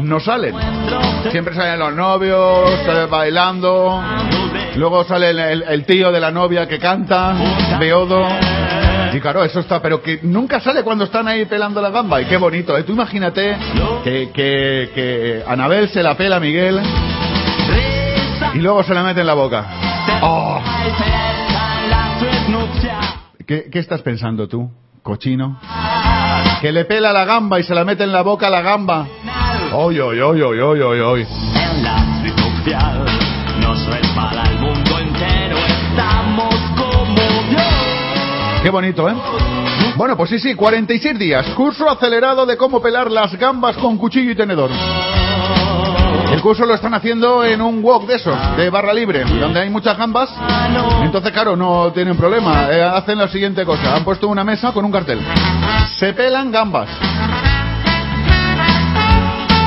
[0.02, 0.54] No salen.
[1.30, 2.70] Siempre salen los novios,
[3.08, 4.02] bailando.
[4.76, 7.34] Luego sale el, el- el tío de la novia que canta,
[7.80, 8.26] beodo.
[9.14, 12.20] Y claro, eso está, pero que nunca sale cuando están ahí pelando la gamba.
[12.20, 12.82] Y qué bonito, ¿eh?
[12.82, 13.56] Tú imagínate
[14.04, 16.78] que, que, que Anabel se la pela a Miguel
[18.52, 19.64] y luego se la mete en la boca.
[20.22, 20.60] ¡Oh!
[23.46, 24.70] ¿Qué, qué estás pensando tú,
[25.02, 25.58] cochino?
[26.60, 29.06] Que le pela la gamba y se la mete en la boca la gamba.
[29.72, 31.26] Hoy, hoy, hoy, hoy, hoy, hoy, hoy.
[31.54, 33.04] En la street nupcial
[33.60, 37.14] no es para el mundo entero, estamos como
[37.50, 38.62] Dios.
[38.62, 39.14] Qué bonito, ¿eh?
[39.96, 41.46] Bueno, pues sí, sí, 46 días.
[41.50, 44.70] Curso acelerado de cómo pelar las gambas con cuchillo y tenedor.
[46.38, 49.70] El curso lo están haciendo en un wok de esos, de barra libre, donde hay
[49.70, 50.30] muchas gambas.
[51.02, 52.68] Entonces, claro, no tienen problema.
[52.70, 53.96] Eh, hacen la siguiente cosa.
[53.96, 55.18] Han puesto una mesa con un cartel.
[55.98, 56.88] Se pelan gambas.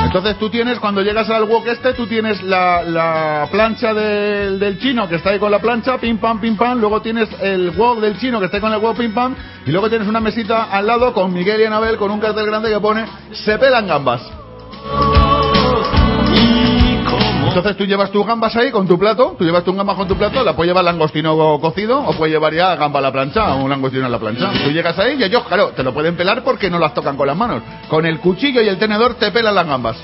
[0.06, 4.78] Entonces tú tienes, cuando llegas al wok este, tú tienes la, la plancha del, del
[4.78, 8.00] chino que está ahí con la plancha, pim pam, pim pam, luego tienes el wok
[8.00, 9.34] del chino que está ahí con el wok pim pam,
[9.66, 12.70] y luego tienes una mesita al lado con Miguel y Anabel con un cartel grande
[12.70, 14.41] que pone se pelan gambas.
[17.54, 20.16] Entonces tú llevas tus gambas ahí con tu plato, tú llevas tus gambas con tu
[20.16, 23.54] plato, la puedes llevar langostino co- cocido o puedes llevar ya gamba a la plancha
[23.54, 24.50] o un langostino a la plancha.
[24.64, 27.26] Tú llegas ahí y ellos, claro, te lo pueden pelar porque no las tocan con
[27.26, 27.62] las manos.
[27.88, 29.96] Con el cuchillo y el tenedor te pelan las gambas.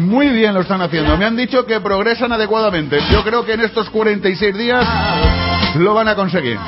[0.00, 1.16] Muy bien lo están haciendo.
[1.18, 2.98] Me han dicho que progresan adecuadamente.
[3.10, 4.86] Yo creo que en estos 46 días
[5.76, 6.58] lo van a conseguir.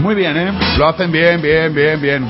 [0.00, 0.52] Muy bien, ¿eh?
[0.76, 2.28] Lo hacen bien, bien, bien, bien.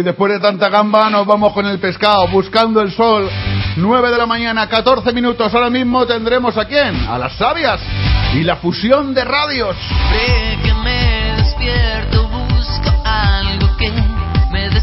[0.00, 3.28] Y después de tanta gamba nos vamos con el pescado, buscando el sol.
[3.76, 5.54] 9 de la mañana, 14 minutos.
[5.54, 7.06] Ahora mismo tendremos a quién?
[7.08, 7.80] A las sabias.
[8.34, 9.76] Y la fusión de radios.
[9.76, 13.90] Siempre que me despierto busco algo que
[14.50, 14.80] me dé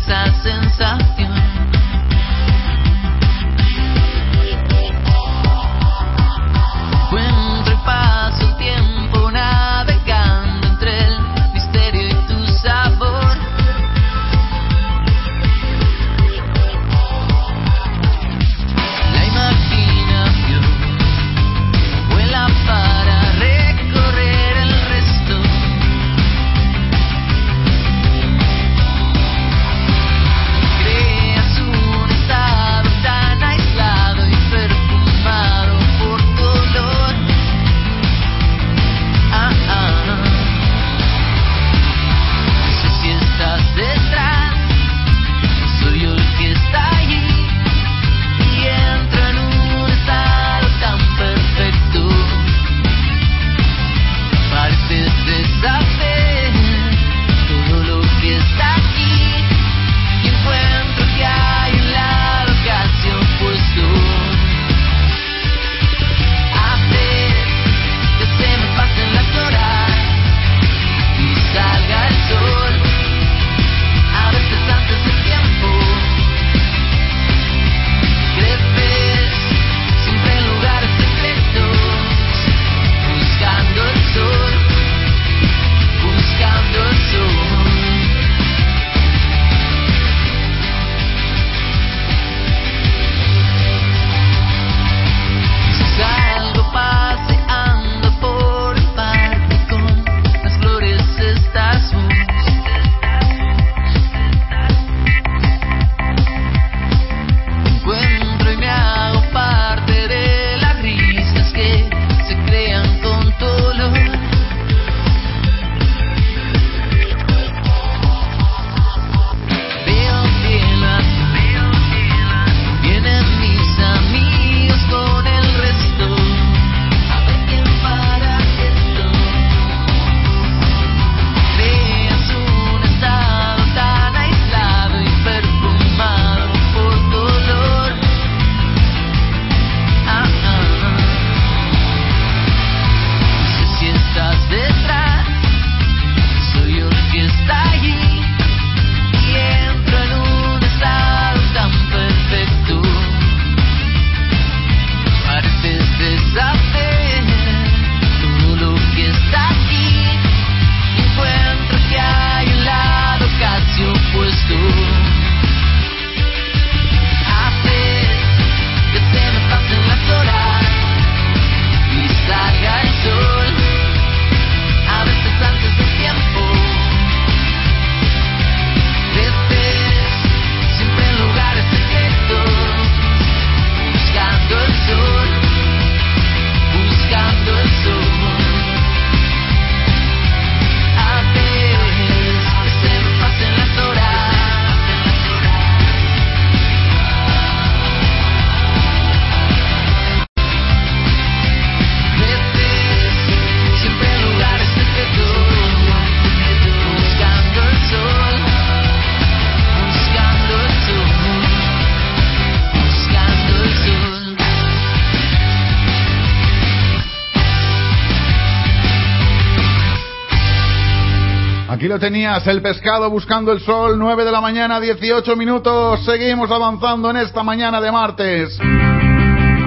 [222.07, 226.05] tenías, el pescado buscando el sol, 9 de la mañana, 18 minutos.
[226.05, 228.57] Seguimos avanzando en esta mañana de martes.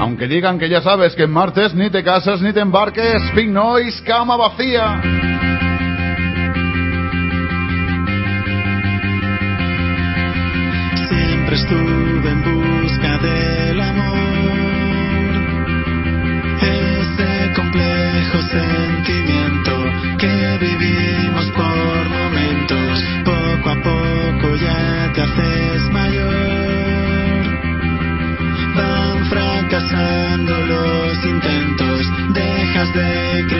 [0.00, 3.50] Aunque digan que ya sabes que en martes ni te casas ni te embarques, Big
[3.50, 5.02] Noise, cama vacía.
[11.10, 14.16] Siempre estuve en busca del amor,
[16.62, 19.72] ese complejo sentimiento
[20.18, 20.99] que vivimos
[32.92, 33.59] dejas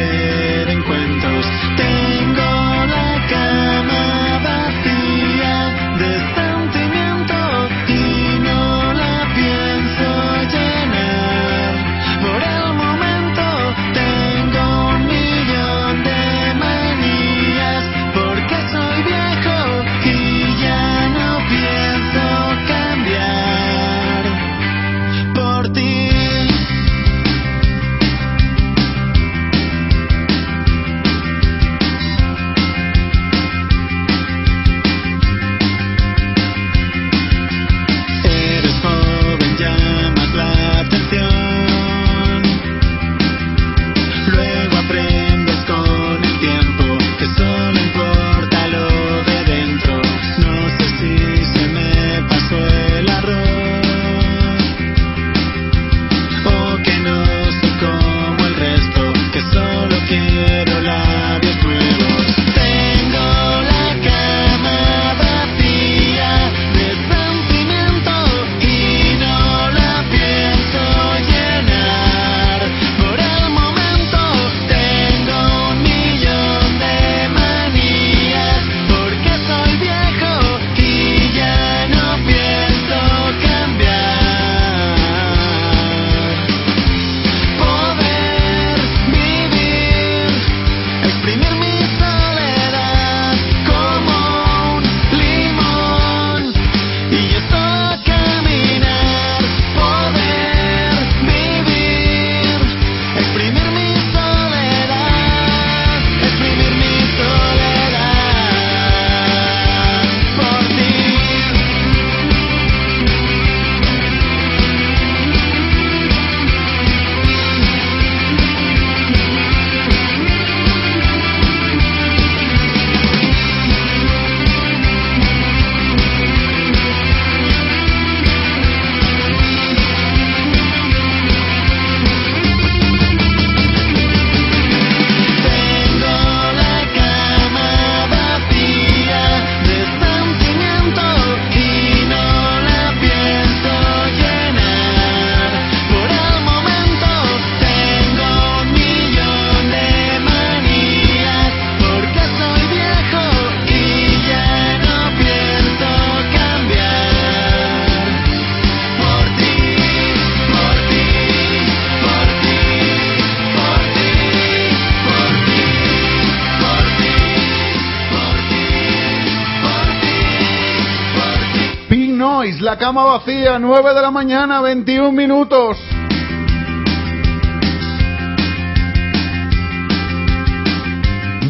[172.81, 175.77] cama vacía, 9 de la mañana, 21 minutos.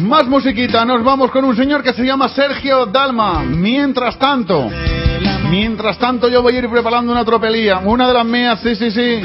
[0.01, 3.43] Más musiquita, nos vamos con un señor que se llama Sergio Dalma.
[3.43, 4.69] Mientras tanto,
[5.49, 8.91] mientras tanto yo voy a ir preparando una tropelía, una de las mías, sí, sí,
[8.91, 9.21] sí.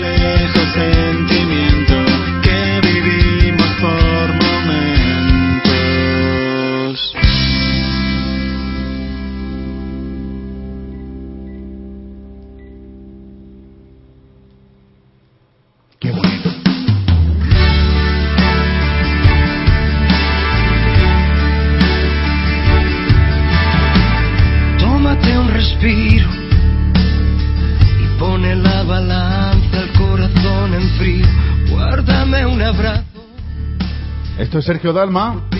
[34.56, 35.50] Es Sergio Dalma.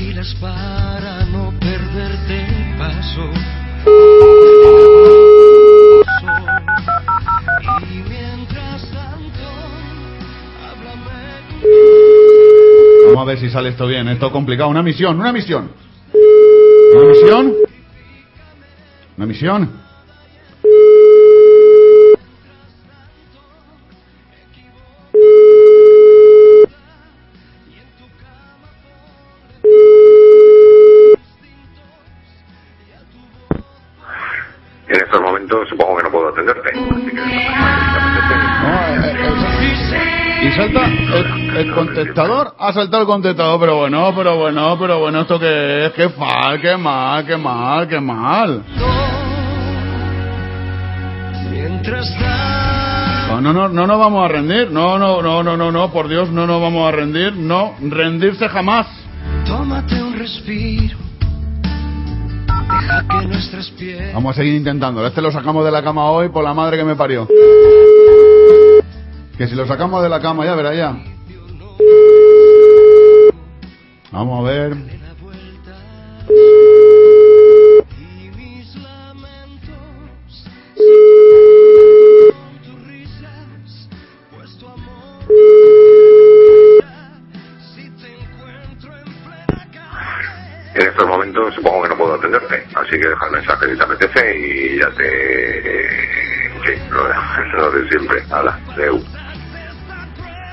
[0.40, 3.30] para no perderte el paso.
[7.82, 9.48] Y mientras tanto,
[10.64, 11.12] háblame.
[13.08, 14.08] Vamos a ver si sale esto bien.
[14.08, 14.70] Esto es complicado.
[14.70, 15.70] Una misión, una misión.
[16.94, 17.54] Una misión.
[19.18, 19.85] Una misión.
[42.66, 45.92] Ha saltado el contestador, pero bueno, pero bueno, pero bueno, ¿esto qué es?
[45.92, 48.64] ¡Qué mal, qué mal, qué mal, qué mal!
[53.28, 54.70] No, no, no, no nos vamos a rendir.
[54.72, 57.34] No, no, no, no, no, no, por Dios, no nos vamos a rendir.
[57.34, 58.88] No, rendirse jamás.
[59.46, 60.96] tómate un respiro.
[62.46, 64.12] Deja que nuestras pies.
[64.12, 65.06] Vamos a seguir intentándolo.
[65.06, 67.28] Este lo sacamos de la cama hoy por la madre que me parió.
[69.38, 71.15] Que si lo sacamos de la cama ya, verá ya.
[74.16, 74.72] Vamos a ver.
[74.72, 74.90] En
[90.82, 94.38] estos momentos supongo que no puedo atenderte, así que deja el mensaje si te apetece
[94.38, 95.60] y ya te...
[96.64, 97.14] Sí, lo de,
[97.52, 98.22] lo de siempre.
[98.30, 99.04] Hala, Deu.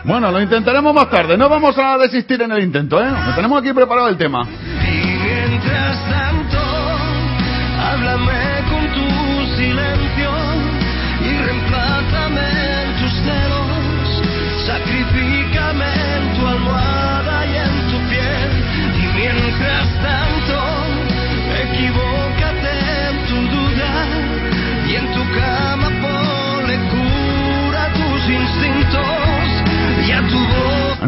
[0.03, 1.38] Bueno, lo intentaremos más tarde.
[1.38, 3.09] No vamos a desistir en el intento, ¿eh?
[3.35, 4.45] Tenemos aquí preparado el tema.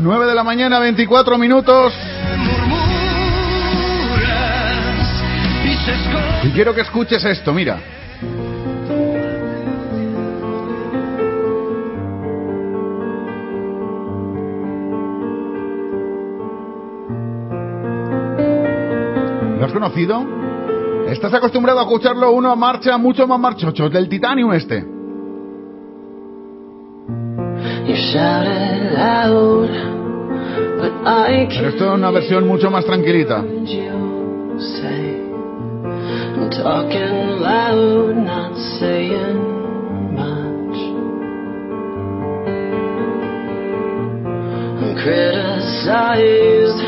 [0.05, 1.91] 9 de la mañana, 24 minutos.
[6.43, 7.79] y quiero que escuches esto, mira.
[19.57, 20.23] ¿Lo has conocido?
[21.07, 24.94] Estás acostumbrado a escucharlo uno a marcha mucho más marchocho, del Titanium este.
[31.49, 33.43] Pero esto es una versión mucho más tranquilita.
[45.05, 46.81] criticized,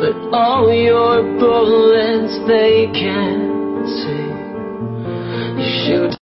[0.00, 4.26] but all your bullets they can't see.
[5.62, 6.17] You shoot,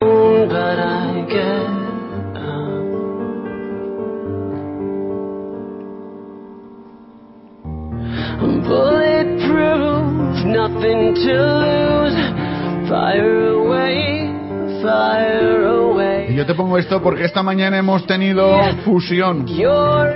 [16.27, 19.45] Y yo te pongo esto porque esta mañana hemos tenido fusión.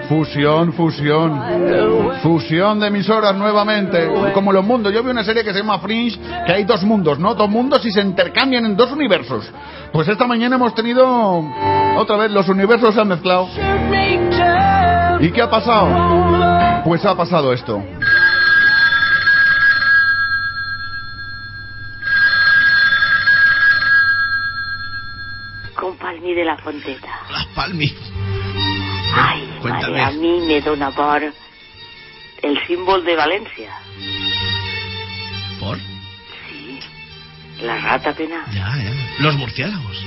[0.09, 1.41] Fusión, fusión.
[2.23, 4.09] Fusión de emisoras nuevamente.
[4.33, 4.91] Como los mundos.
[4.93, 7.35] Yo vi una serie que se llama Fringe, que hay dos mundos, ¿no?
[7.35, 9.51] Dos mundos y se intercambian en dos universos.
[9.91, 11.05] Pues esta mañana hemos tenido
[11.97, 13.47] otra vez los universos se han mezclado.
[15.19, 16.83] ¿Y qué ha pasado?
[16.83, 17.83] Pues ha pasado esto.
[25.85, 27.21] con Palmi de la Fonteta.
[27.31, 27.91] Las Palmi.
[29.15, 29.87] Ay, Cuéntame.
[29.99, 33.71] madre, a mí me dona por el símbolo de Valencia.
[35.59, 35.77] ¿Por?
[35.77, 36.79] Sí,
[37.61, 38.45] la rata pena.
[38.53, 38.93] Ya, ya.
[39.19, 40.03] Los murciélagos.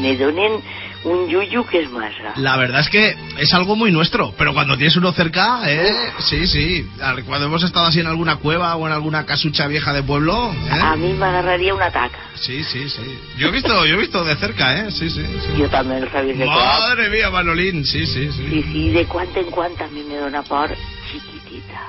[0.00, 0.60] Me donen
[1.04, 2.34] un yuyu que es masa.
[2.36, 6.12] La verdad es que es algo muy nuestro, pero cuando tienes uno cerca, ¿eh?
[6.18, 6.86] Sí, sí.
[7.26, 10.80] Cuando hemos estado así en alguna cueva o en alguna casucha vieja de pueblo, ¿eh?
[10.82, 12.18] A mí me agarraría una taca.
[12.34, 13.18] Sí, sí, sí.
[13.38, 14.90] Yo he visto, yo he visto de cerca, ¿eh?
[14.90, 15.24] Sí, sí.
[15.24, 15.58] sí.
[15.58, 16.44] Yo también lo sabía de.
[16.46, 18.46] Madre mía, Manolín, sí, sí, sí.
[18.48, 20.70] Sí, sí, de cuánto en cuánto a mí me dona por
[21.10, 21.80] chiquitita.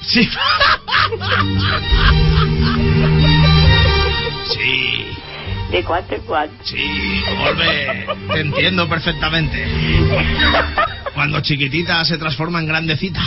[0.00, 0.28] Sí.
[4.46, 5.16] Sí,
[5.74, 6.54] De cuánto en cuánto.
[6.64, 8.06] sí, Volve.
[8.32, 9.66] Te entiendo perfectamente.
[11.14, 13.20] Cuando chiquitita se transforma en grandecita.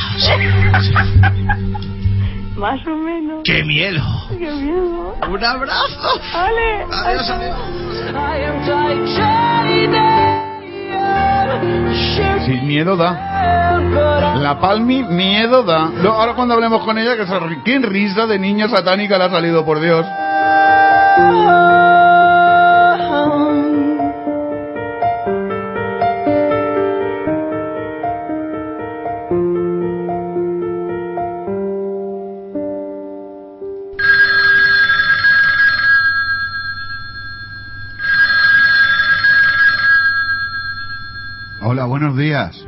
[2.55, 3.41] Más o menos.
[3.43, 4.01] ¡Qué miedo!
[4.29, 5.15] ¡Qué miedo!
[5.29, 6.21] ¡Un abrazo!
[6.33, 6.85] ¡Ale!
[6.89, 7.57] Adiós, adiós.
[12.45, 13.75] Sin miedo da.
[14.39, 15.89] La Palmi miedo da.
[16.01, 17.33] Lo- ahora cuando hablemos con ella, que se
[17.65, 20.05] qué risa de niña satánica le ha salido, por Dios.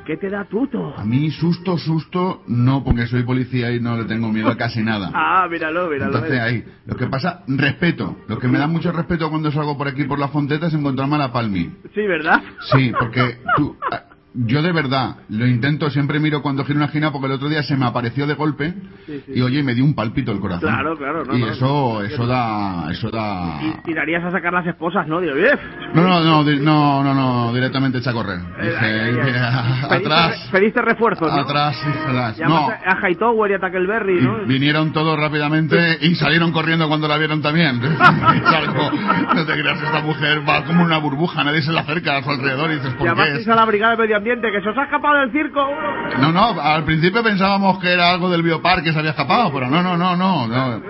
[0.06, 0.94] ¿Qué te da tuto?
[0.98, 4.82] A mí susto, susto, no, porque soy policía y no le tengo miedo a casi
[4.82, 5.12] nada.
[5.32, 6.16] Ah, míralo, míralo.
[6.16, 8.18] Entonces ahí, lo que pasa, respeto.
[8.28, 11.16] Lo que me da mucho respeto cuando salgo por aquí por la fonteta es encontrarme
[11.16, 11.70] a la Palmi.
[11.94, 12.42] Sí, ¿verdad?
[12.72, 13.78] Sí, porque tú,
[14.34, 17.64] Yo de verdad lo intento, siempre miro cuando giro una esquina porque el otro día
[17.64, 18.74] se me apareció de golpe
[19.08, 19.32] Sí, sí.
[19.36, 20.70] y oye, me dio un palpito el corazón.
[20.70, 21.48] Claro, claro, no, y no.
[21.48, 23.60] eso, eso da, eso da.
[23.62, 25.20] Y tirarías a sacar las esposas, ¿no?
[25.20, 25.58] Digo, "Bien".
[25.96, 28.40] No, no, no, no, no, no, directamente echa a correr.
[28.62, 29.98] Eh, Dije, ay, ay.
[29.98, 31.42] atrás, Pediste, refuerzos, ¿no?
[31.42, 31.76] atrás,
[32.08, 32.40] atrás.
[32.40, 34.46] No, a Hightower y a Tackleberry, ¿no?
[34.46, 37.80] vinieron todos rápidamente y salieron corriendo cuando la vieron también.
[39.36, 42.30] No te creas, esta mujer va como una burbuja, nadie se le acerca a su
[42.32, 43.48] alrededor y dices, ¿por qué Llamasteis es?
[43.48, 45.60] a la brigada de medio que se os ha escapado del circo.
[46.20, 49.70] No, no, al principio pensábamos que era algo del biopar que se había escapado, pero
[49.70, 50.48] no, no, no, no.
[50.48, 50.82] no.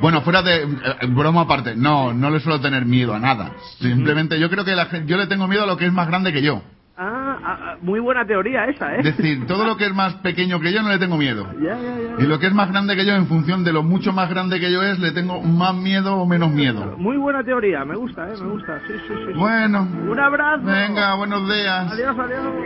[0.00, 0.66] Bueno, fuera de eh,
[1.08, 3.52] broma aparte, no, no le suelo tener miedo a nada.
[3.80, 6.32] Simplemente yo creo que la yo le tengo miedo a lo que es más grande
[6.32, 6.62] que yo.
[7.00, 8.98] Ah, ah, ah, muy buena teoría esa, ¿eh?
[9.04, 11.46] Es decir, todo lo que es más pequeño que yo no le tengo miedo.
[11.62, 12.16] Ya, ya, ya.
[12.18, 14.58] Y lo que es más grande que yo, en función de lo mucho más grande
[14.58, 16.96] que yo es, le tengo más miedo o menos miedo.
[16.98, 18.34] Muy buena teoría, me gusta, ¿eh?
[18.40, 19.14] Me gusta, sí, sí, sí.
[19.28, 19.32] sí.
[19.38, 19.82] Bueno.
[20.08, 20.64] Un abrazo.
[20.64, 21.92] Venga, buenos días.
[21.92, 22.58] Adiós, adiós.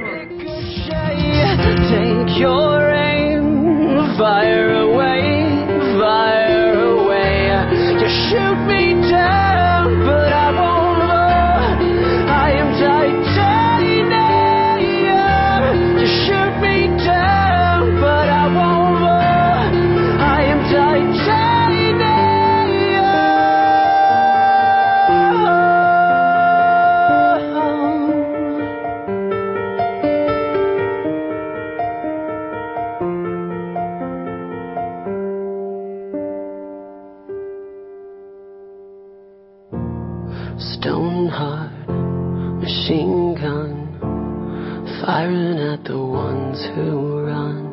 [45.04, 47.70] Firing at the ones who run.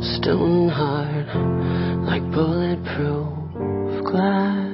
[0.00, 1.26] Stone hard
[2.06, 4.70] like bulletproof glass.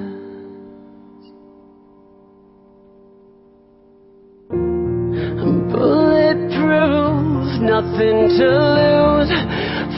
[5.72, 9.32] Bulletproof, nothing to lose.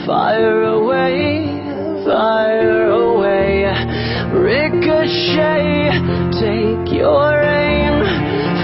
[0.07, 1.45] Fire away,
[2.05, 3.65] fire away.
[4.33, 5.91] Ricochet,
[6.41, 8.01] take your aim.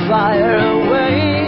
[0.10, 1.39] Fire away,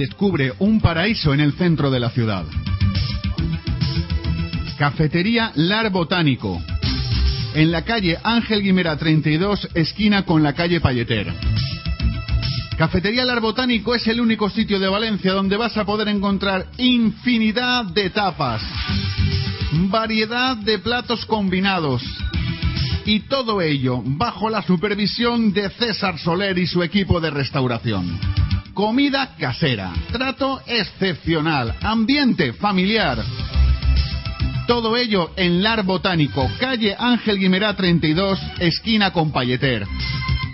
[0.00, 2.46] Descubre un paraíso en el centro de la ciudad.
[4.78, 6.58] Cafetería Lar Botánico.
[7.52, 11.30] En la calle Ángel Guimera 32, esquina con la calle Palleter.
[12.78, 17.84] Cafetería Lar Botánico es el único sitio de Valencia donde vas a poder encontrar infinidad
[17.84, 18.62] de tapas,
[19.90, 22.02] variedad de platos combinados
[23.04, 28.18] y todo ello bajo la supervisión de César Soler y su equipo de restauración.
[28.80, 33.22] Comida casera, trato excepcional, ambiente familiar.
[34.66, 39.86] Todo ello en Lar Botánico, calle Ángel Guimerá 32, esquina con Palleter.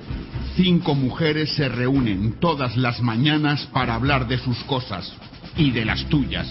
[0.57, 5.13] cinco mujeres se reúnen todas las mañanas para hablar de sus cosas
[5.57, 6.47] y de las tuyas.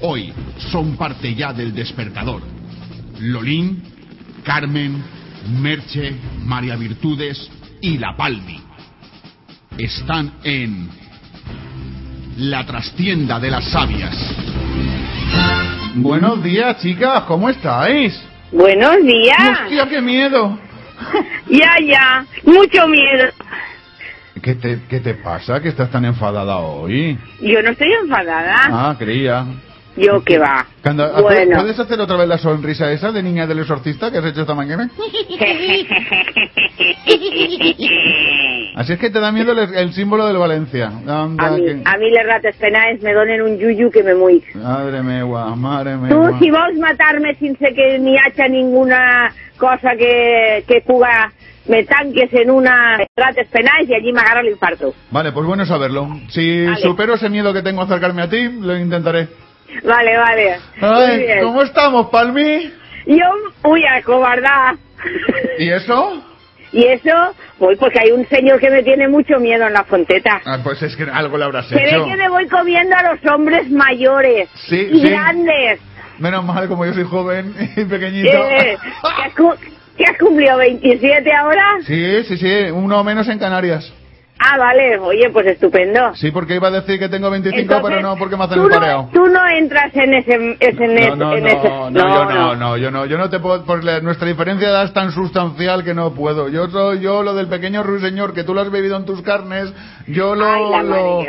[0.00, 0.32] Hoy
[0.70, 2.42] son parte ya del despertador.
[3.20, 3.82] Lolín,
[4.42, 5.02] Carmen,
[5.60, 6.14] Merche,
[6.44, 7.50] María Virtudes
[7.80, 8.60] y La Palmi.
[9.78, 10.88] Están en
[12.36, 14.16] la trastienda de las sabias.
[15.94, 18.18] Buenos días, chicas, ¿cómo estáis?
[18.50, 19.60] Buenos días.
[19.62, 20.58] Hostia, qué miedo.
[21.48, 22.24] Ya, ya.
[22.44, 23.24] Mucho miedo.
[24.42, 27.18] ¿Qué te, ¿Qué te pasa que estás tan enfadada hoy?
[27.40, 28.56] Yo no estoy enfadada.
[28.64, 29.44] Ah, creía.
[29.96, 30.66] Yo que va.
[30.82, 31.58] Cuando- Bueno.
[31.60, 34.54] ¿Puedes hacer otra vez la sonrisa esa de niña del exorcista que has hecho esta
[34.54, 34.88] mañana?
[38.74, 40.86] Así es que te da miedo el, el símbolo del Valencia.
[40.86, 44.42] Anda, A mí, que- a mí rates penales me donen un yuyu que me muig.
[44.56, 46.38] Madre meva, madre Tu, meva.
[46.38, 51.30] si vols matar-me sense que n'hi hagi ninguna cosa que, que puga
[51.68, 54.94] me tanques en una rates penals y allí me agarra el infarto.
[55.10, 56.08] Vale, pues bueno saberlo.
[56.30, 56.80] Si Vale.
[56.80, 59.28] supero ese miedo que tengo a acercarme a ti, lo intentaré.
[59.84, 60.56] Vale, vale.
[60.80, 61.42] Muy Ay, bien.
[61.44, 62.70] ¿cómo estamos, Palmi?
[63.06, 63.24] Yo,
[63.64, 64.76] uy, acobardada.
[65.58, 66.24] ¿Y eso?
[66.74, 70.40] Y eso, voy porque hay un señor que me tiene mucho miedo en la fonteta.
[70.46, 72.06] Ah, pues es que algo le habrás Se ve hecho.
[72.06, 75.10] que me voy comiendo a los hombres mayores Sí, y sí.
[75.10, 75.80] grandes.
[76.18, 78.30] Menos mal, como yo soy joven y pequeñito.
[78.30, 79.54] Eh, ¿que, has cu-
[79.98, 81.62] que has cumplido 27 ahora?
[81.86, 83.92] Sí, sí, sí, uno menos en Canarias.
[84.44, 86.14] Ah, vale, oye, pues estupendo.
[86.14, 88.68] Sí, porque iba a decir que tengo 25, Entonces, pero no porque me hacen el
[88.68, 89.08] no, pareo.
[89.12, 90.56] tú no entras en ese, en,
[91.10, 93.64] No, no, en no, ese- no, yo no, no, yo no, yo no te puedo,
[93.64, 96.48] porque nuestra diferencia de edad es tan sustancial que no puedo.
[96.48, 99.72] Yo soy, yo lo del pequeño ruiseñor, que tú lo has bebido en tus carnes,
[100.08, 101.22] yo lo, Ay, la lo,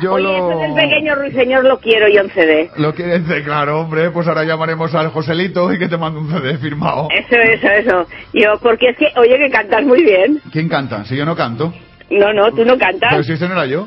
[0.00, 2.70] yo Oye, lo, eso del pequeño ruiseñor lo quiero yo en CD.
[2.76, 6.56] lo quieres claro, hombre, pues ahora llamaremos al Joselito y que te mande un CD
[6.58, 7.08] firmado.
[7.10, 8.06] Eso, eso, eso.
[8.32, 10.40] Yo, porque es que, oye, que cantas muy bien.
[10.52, 11.04] ¿Quién canta?
[11.04, 11.72] Si yo no canto.
[12.10, 13.10] No, no, tú no cantas.
[13.10, 13.86] Pero si ese no era yo.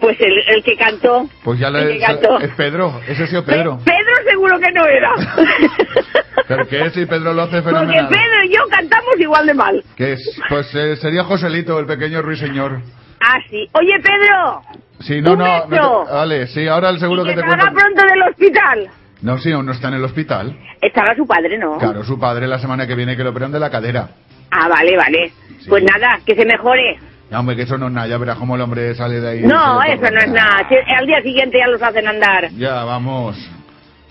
[0.00, 1.28] Pues el, el que cantó.
[1.44, 2.40] Pues ya le, que cantó.
[2.40, 3.78] es Pedro, ese ha sido Pedro.
[3.84, 5.12] Pedro seguro que no era.
[6.48, 8.08] ¿Pero qué si Pedro lo hace Porque fenomenal?
[8.08, 9.84] Pedro y yo cantamos igual de mal.
[9.96, 10.40] ¿Qué es?
[10.48, 12.80] Pues eh, sería Joselito, el pequeño ruiseñor.
[13.20, 13.68] Ah, sí.
[13.74, 14.62] Oye, Pedro.
[15.00, 17.66] Sí, no, no, no te- vale, sí, ahora el seguro y que que te cuento.
[17.72, 18.88] pronto del hospital.
[19.20, 20.58] No, sí, aún no está en el hospital.
[20.80, 21.78] Estará su padre, ¿no?
[21.78, 24.08] Claro, su padre la semana que viene que lo operan de la cadera.
[24.50, 25.32] Ah, vale, vale.
[25.68, 26.98] Pues nada, que se mejore.
[27.32, 29.40] Ya, hombre, que eso no es nada, ya verás cómo el hombre sale de ahí.
[29.40, 30.68] No, eso no es nada.
[30.68, 32.50] Si al día siguiente ya los hacen andar.
[32.58, 33.36] Ya, vamos.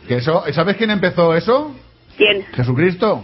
[0.07, 1.75] Que eso, ¿sabes quién empezó eso?
[2.17, 2.43] ¿Quién?
[2.55, 3.23] Jesucristo.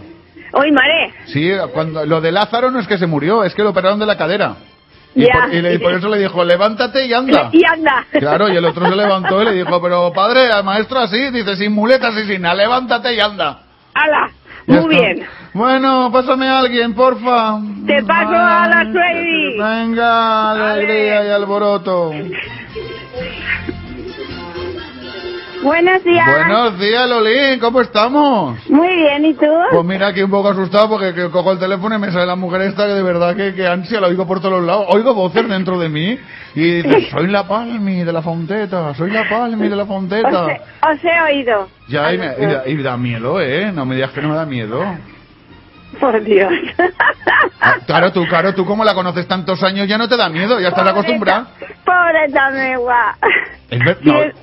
[0.52, 1.12] Oye, Mare.
[1.26, 4.06] Sí, cuando lo de Lázaro no es que se murió, es que lo operaron de
[4.06, 4.54] la cadera.
[5.16, 7.50] Y, por, y le- y por eso le dijo, levántate y anda.
[7.52, 8.06] Y anda.
[8.12, 11.56] Claro, y el otro se levantó y le dijo, pero padre, al maestro así, dice,
[11.56, 13.62] sin muletas y sin nada, levántate y anda.
[13.94, 14.30] ¡Hala!
[14.68, 15.26] Muy bien.
[15.58, 17.58] Bueno, pásame a alguien, porfa.
[17.84, 19.58] Te paso a la Suedi.
[19.58, 22.12] Venga, alegría y alboroto.
[25.64, 26.26] Buenos días.
[26.46, 28.70] Buenos días, Lolín, ¿cómo estamos?
[28.70, 29.46] Muy bien, ¿y tú?
[29.72, 32.36] Pues mira, aquí un poco asustado porque que cojo el teléfono y me sale la
[32.36, 34.86] mujer esta que de verdad que, que ansia, la oigo por todos lados.
[34.90, 36.16] Oigo voces dentro de mí
[36.54, 40.44] y dice, soy la Palmi de la Fonteta, soy la Palmi de la Fonteta.
[40.44, 40.60] Os he,
[40.92, 41.68] os he oído.
[41.88, 43.72] Ya, y, me- y da, y da miedo, ¿eh?
[43.74, 44.80] No me digas que no me da miedo.
[46.00, 46.52] Por Dios.
[47.60, 50.60] Ah, Claro, tú, claro, tú como la conoces tantos años ya no te da miedo,
[50.60, 51.46] ya estás acostumbrada.
[51.84, 53.16] Pobre Tamegua.
[53.70, 54.34] Es ver- Si no, es,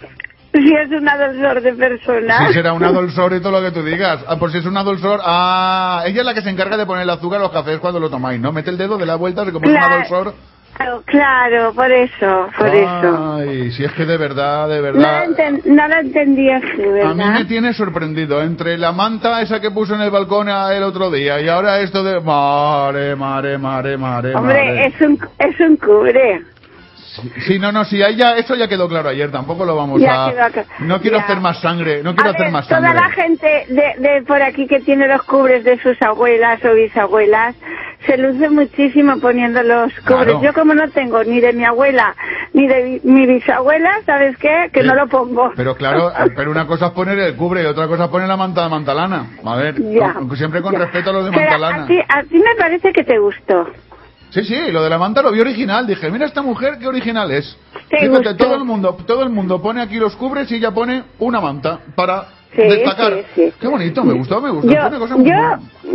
[0.53, 2.47] si es un adolescente de persona.
[2.47, 4.23] si será una dolsor y todo lo que tú digas.
[4.27, 7.03] Ah, por si es una dolsor, ah, ella es la que se encarga de poner
[7.03, 8.51] el azúcar a los cafés cuando lo tomáis, ¿no?
[8.51, 10.33] Mete el dedo de la vuelta y como es una Claro.
[10.77, 13.35] Claro, claro, por eso, por eso.
[13.37, 15.27] Ay, si es que de verdad, de No lo, verdad.
[15.65, 17.45] no lo entendías tú, A mí me ¿verdad?
[17.47, 21.47] tiene sorprendido entre la manta esa que puso en el balcón el otro día y
[21.47, 24.85] ahora esto de mare, mare, mare, mare, Hombre, mare.
[24.87, 26.43] es un, es un cubre.
[27.47, 30.25] Sí, no, no, sí, ahí ya, eso ya quedó claro ayer, tampoco lo vamos Ya
[30.27, 30.51] a...
[30.79, 31.23] No quiero ya.
[31.23, 32.99] hacer más sangre, no quiero A hacer ver, más toda sangre.
[33.01, 37.55] la gente de, de por aquí que tiene los cubres de sus abuelas o bisabuelas
[38.05, 40.03] se luce muchísimo poniendo los cubres.
[40.25, 40.41] Claro.
[40.43, 42.15] Yo como no tengo ni de mi abuela
[42.53, 44.69] ni de mi, bisabuela, ¿sabes qué?
[44.71, 44.87] Que Sí.
[44.87, 45.51] no lo pongo.
[45.55, 48.37] Pero claro, pero una cosa es poner el cubre y otra cosa es poner la
[48.37, 49.27] manta de mantalana.
[49.43, 50.79] A ver, con- siempre con ya.
[50.79, 51.83] respeto a los de Pero mantalana.
[51.83, 53.67] a ti, a ti me parece que te gustó.
[54.35, 55.87] Sí, sí, lo de la manta lo vi original.
[55.87, 57.57] Dije, mira esta mujer qué original es.
[57.89, 61.03] Te Fíjate, todo el mundo, todo el mundo pone aquí los cubres y ella pone
[61.19, 63.13] una manta para Sí, destacar.
[63.13, 63.53] sí, sí.
[63.59, 64.71] Qué bonito, me gustó, me gustó.
[64.71, 65.35] Yo, cosa muy yo,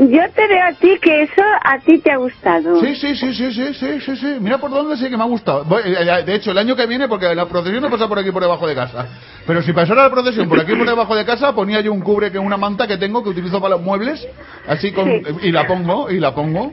[0.09, 2.81] yo te veo a ti que eso a ti te ha gustado.
[2.81, 4.37] Sí, sí, sí, sí, sí, sí, sí, sí.
[4.41, 5.65] Mira por dónde sí que me ha gustado.
[5.65, 8.19] Voy- eh, eh, De hecho, el año que viene, porque la procesión no pasa por
[8.19, 9.07] aquí por debajo de casa.
[9.47, 12.31] Pero si pasara la procesión por aquí por debajo de casa, ponía yo un cubre
[12.31, 14.27] que una manta que tengo que utilizo para los muebles,
[14.67, 15.11] así con
[15.43, 16.73] y la pongo y la pongo.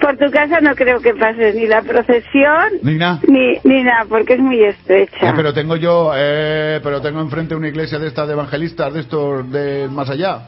[0.00, 3.20] Por tu casa no creo que pase ni la procesión Ni nada.
[3.26, 5.30] ni, ni nada, porque es muy estrecha.
[5.30, 9.00] Eh, pero tengo yo, eh, pero tengo enfrente una iglesia de estas de evangelistas, de
[9.00, 10.40] estos de más allá.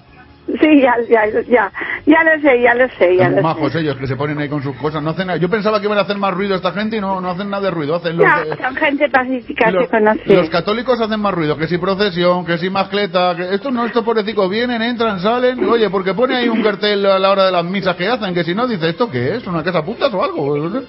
[0.46, 1.72] Sí, ya, ya, ya,
[2.04, 3.80] ya lo sé, ya lo sé, ya Son lo majos sé.
[3.80, 5.00] ellos que se ponen ahí con sus cosas.
[5.02, 5.38] No hacen nada.
[5.38, 7.62] Yo pensaba que iban a hacer más ruido esta gente y no, no hacen nada
[7.62, 7.94] de ruido.
[7.94, 8.26] Hacen los,
[8.60, 10.34] son gente pacífica, los, se conoce.
[10.36, 11.56] los católicos hacen más ruido.
[11.56, 13.36] Que si procesión, que si mascleta.
[13.36, 15.64] Que estos no, estos pobrecicos vienen, entran, salen.
[15.64, 18.34] Oye, porque pone ahí un cartel a la hora de las misas que hacen.
[18.34, 19.46] Que si no, dice, ¿esto qué es?
[19.46, 20.82] ¿Una casa putas o algo?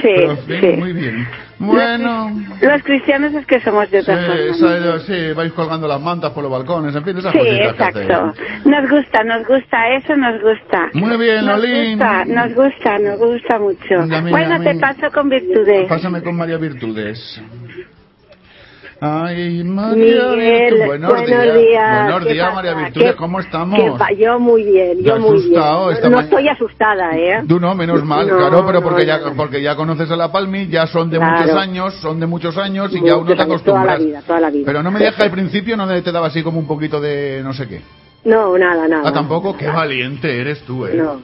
[0.00, 0.14] Sí,
[0.60, 0.66] sí.
[0.78, 1.26] muy bien.
[1.60, 4.76] Bueno, Los cristianos es que somos de sí, otra forma.
[4.76, 8.34] esa- sí, vais colgando las mantas por los balcones, en fin, esas Sí, cositas exacto.
[8.64, 10.88] Nos gusta, nos gusta, eso nos gusta.
[10.94, 11.98] Muy bien, nos Lolín.
[11.98, 14.02] Gusta, nos gusta, nos gusta mucho.
[14.06, 15.88] Mira, bueno, te paso con virtudes.
[15.88, 17.42] Pásame con María Virtudes.
[19.00, 20.86] Ay, María Miguel.
[20.86, 21.54] Buenos, buenos días.
[21.56, 22.02] días.
[22.04, 22.56] Buenos ¿Qué días, pasa?
[22.56, 23.10] María Virtudes.
[23.12, 23.80] ¿Qué- ¿Cómo estamos?
[24.18, 25.56] Yo muy bien, ¿Te yo muy bien.
[25.60, 27.44] asustado esta No ma- estoy asustada, ¿eh?
[27.48, 29.34] Tú no, menos mal, No, claro, pero porque no, ya no.
[29.36, 31.38] porque ya conoces a la Palmi, ya son de Claro.
[31.42, 33.98] muchos años, son de muchos años y ya uno te años, Toda la acostumbras.
[34.04, 34.64] vida, toda la vida.
[34.66, 37.52] Pero no me deja al principio, no te daba así como un poquito de no
[37.52, 37.80] sé qué.
[38.24, 39.02] No, nada, nada.
[39.06, 40.94] Ah, tampoco, qué valiente eres tú, eh.
[40.96, 41.22] No.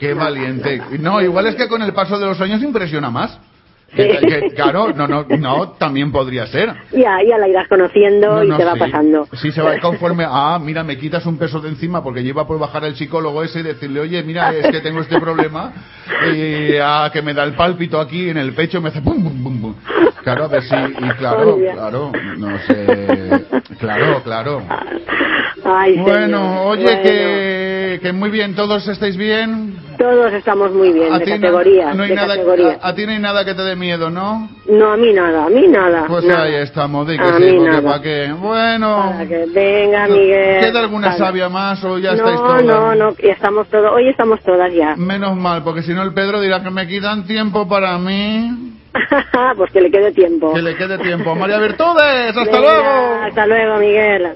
[0.00, 0.80] Qué valiente.
[0.98, 3.38] No, igual es que con el paso de los años impresiona más.
[3.94, 4.02] Sí.
[4.08, 6.72] Que- que, claro, no, no, no, también podría ser.
[6.92, 8.78] Ya, ya la irás conociendo No, y no, te va sí.
[8.80, 9.28] pasando.
[9.34, 10.24] Sí, se va conforme.
[10.26, 13.60] Ah, mira, me quitas un peso de encima porque lleva por bajar el psicólogo ese
[13.60, 15.72] y decirle, oye, mira, es que tengo este problema
[16.34, 19.22] y ah, que me da el pálpito aquí en el pecho y me hace pum,
[19.22, 19.74] pum, pum, pum.
[20.22, 20.74] Claro, a ver si.
[20.74, 23.44] Y claro, claro, no sé.
[23.78, 24.62] Claro, claro.
[25.64, 26.66] Ay, Bueno, señor.
[26.66, 29.76] oye, Bueno, que, que muy bien, todos estáis bien.
[29.98, 32.78] Todos estamos muy bien, de categoría, no hay de nada, categoría.
[32.82, 34.48] a, a ti no hay nada que te dé miedo, ¿no?
[34.68, 36.04] No, a mí nada, a mí nada.
[36.06, 36.44] Pues nada.
[36.44, 38.32] ahí estamos, di que A sí, porque para qué.
[38.32, 38.96] Bueno.
[39.10, 40.60] Para que venga, Miguel.
[40.60, 41.18] ¿Queda alguna Vale.
[41.18, 42.64] sabia más o ya no, estáis todas?
[42.64, 44.94] no, no, ya estamos todos, hoy estamos todas ya.
[44.96, 48.72] Menos mal, porque si no el Pedro dirá que me quitan tiempo para mí.
[49.56, 50.52] pues que le quede tiempo.
[50.54, 51.34] Que le quede tiempo.
[51.34, 53.24] María Virtudes, hasta Venga, luego.
[53.24, 54.32] Hasta luego, Miguel.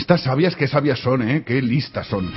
[0.00, 1.42] Estas sabias, qué sabias son, ¿eh?
[1.44, 2.32] Qué listas son.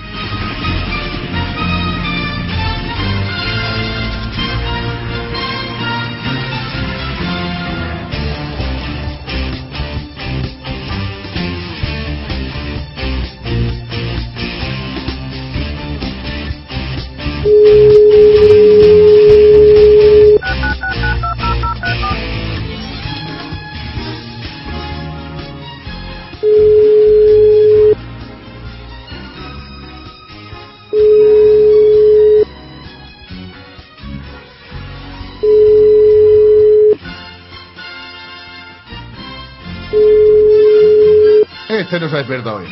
[41.93, 42.65] Este no se ha despertado hoy.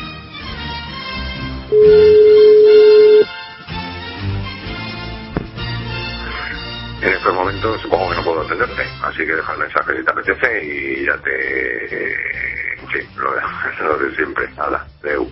[7.00, 10.10] En estos momentos supongo que no puedo atenderte, así que deja el mensaje si te
[10.10, 12.18] apetece y ya te...
[12.92, 13.40] Sí, lo de,
[13.84, 14.48] lo de siempre.
[14.56, 15.30] Hala, Deu.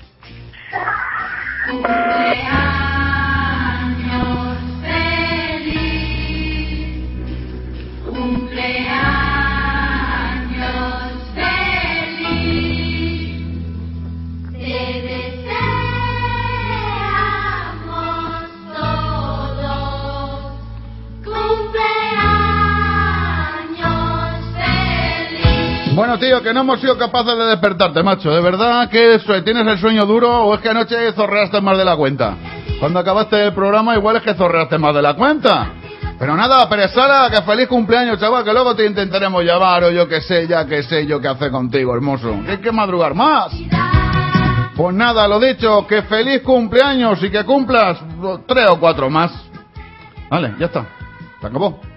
[26.00, 28.30] Bueno, tío, que no hemos sido capaces de despertarte, macho.
[28.30, 31.84] ¿De verdad que eso, tienes el sueño duro o es que anoche zorreaste más de
[31.84, 32.36] la cuenta?
[32.80, 35.74] Cuando acabaste el programa igual es que zorreaste más de la cuenta.
[36.18, 40.22] Pero nada, Peresala, que feliz cumpleaños, chaval, que luego te intentaremos llamar o yo que
[40.22, 42.34] sé, ya que sé yo qué hacer contigo, hermoso.
[42.46, 43.52] Que que madrugar más.
[44.74, 47.98] Pues nada, lo dicho, que feliz cumpleaños y que cumplas
[48.46, 49.32] tres o cuatro más.
[50.30, 50.86] Vale, ya está.
[51.42, 51.89] Se acabó.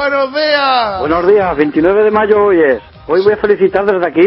[0.00, 0.98] Buenos días.
[1.00, 2.80] Buenos días, 29 de mayo hoy es.
[3.06, 4.26] Hoy voy a felicitar desde aquí,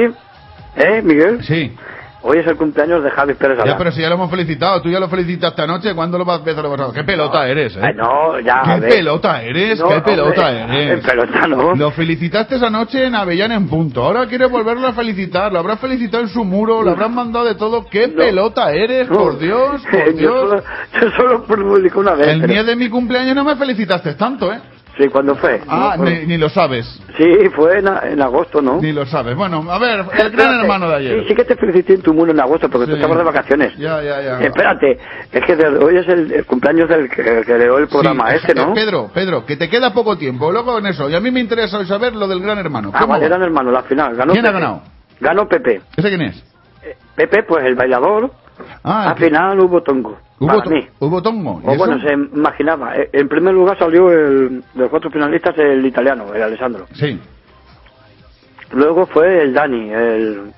[0.76, 1.44] ¿eh, Miguel?
[1.44, 1.74] Sí.
[2.26, 3.78] Hoy es el cumpleaños de Javi Pérez Ya, Alá.
[3.78, 6.40] pero si ya lo hemos felicitado, tú ya lo felicitaste anoche, ¿cuándo lo vas a
[6.40, 6.94] empezar a pasar?
[6.94, 7.82] ¿Qué pelota eres, eh?
[7.84, 8.90] Ay, no, ya, a ¿Qué ver.
[8.92, 9.80] pelota eres?
[9.80, 11.06] No, ¿Qué pelota hombre, eres?
[11.06, 11.76] pelota no.
[11.76, 14.04] Lo felicitaste esa noche en Avellana en punto.
[14.04, 15.52] Ahora quieres volverlo a felicitar.
[15.52, 17.86] Lo habrás felicitado en su muro, lo habrás mandado de todo.
[17.88, 19.08] ¿Qué pelota eres?
[19.10, 20.34] Por Dios, por Yo Dios.
[20.50, 20.64] solo,
[21.02, 22.28] yo solo publico una vez.
[22.28, 24.62] El pero- día de mi cumpleaños no me felicitaste tanto, ¿eh?
[24.98, 25.60] Sí, ¿cuándo fue?
[25.68, 26.86] Ah, No, ni, ni lo sabes.
[27.18, 28.80] Sí, fue en, en agosto, ¿no?
[28.80, 29.36] Ni lo sabes.
[29.36, 31.20] Bueno, a ver, el gran hermano de ayer.
[31.22, 32.98] Sí, sí que te felicité en tu muro en agosto, porque tú Sí.
[32.98, 33.76] estabas de vacaciones.
[33.78, 34.40] Ya, ya, ya.
[34.42, 35.00] Espérate,
[35.32, 38.54] es que hoy es el, el cumpleaños del que, que le el programa Sí, este,
[38.54, 38.70] ¿no?
[38.70, 40.52] eh, Pedro, Pedro, que te queda poco tiempo.
[40.52, 41.10] Luego en eso.
[41.10, 42.92] Y a mí me interesa hoy saber lo del gran hermano.
[42.94, 43.28] Ah, ¿Cómo vale, va?
[43.36, 44.16] eran hermanos, la final.
[44.16, 44.82] Ganó ¿Quién ha ganado?
[45.20, 45.82] Ganó Pepe.
[45.98, 46.44] ¿Ese quién es?
[47.16, 48.32] Pepe, pues el bailador.
[48.84, 50.18] Ah, Al final hubo tongo.
[50.40, 50.88] Hubo, para mí.
[51.00, 51.62] hubo tongo.
[51.64, 51.78] ¿Y O eso?
[51.78, 52.98] bueno, se imaginaba.
[52.98, 56.86] Eh, En primer lugar salió el, de los cuatro finalistas el italiano, el Alessandro.
[56.94, 57.20] Sí.
[58.72, 60.52] Luego fue el Dani, el,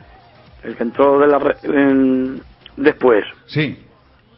[0.63, 2.41] el que entró de la en-
[2.77, 3.23] después.
[3.47, 3.77] Sí.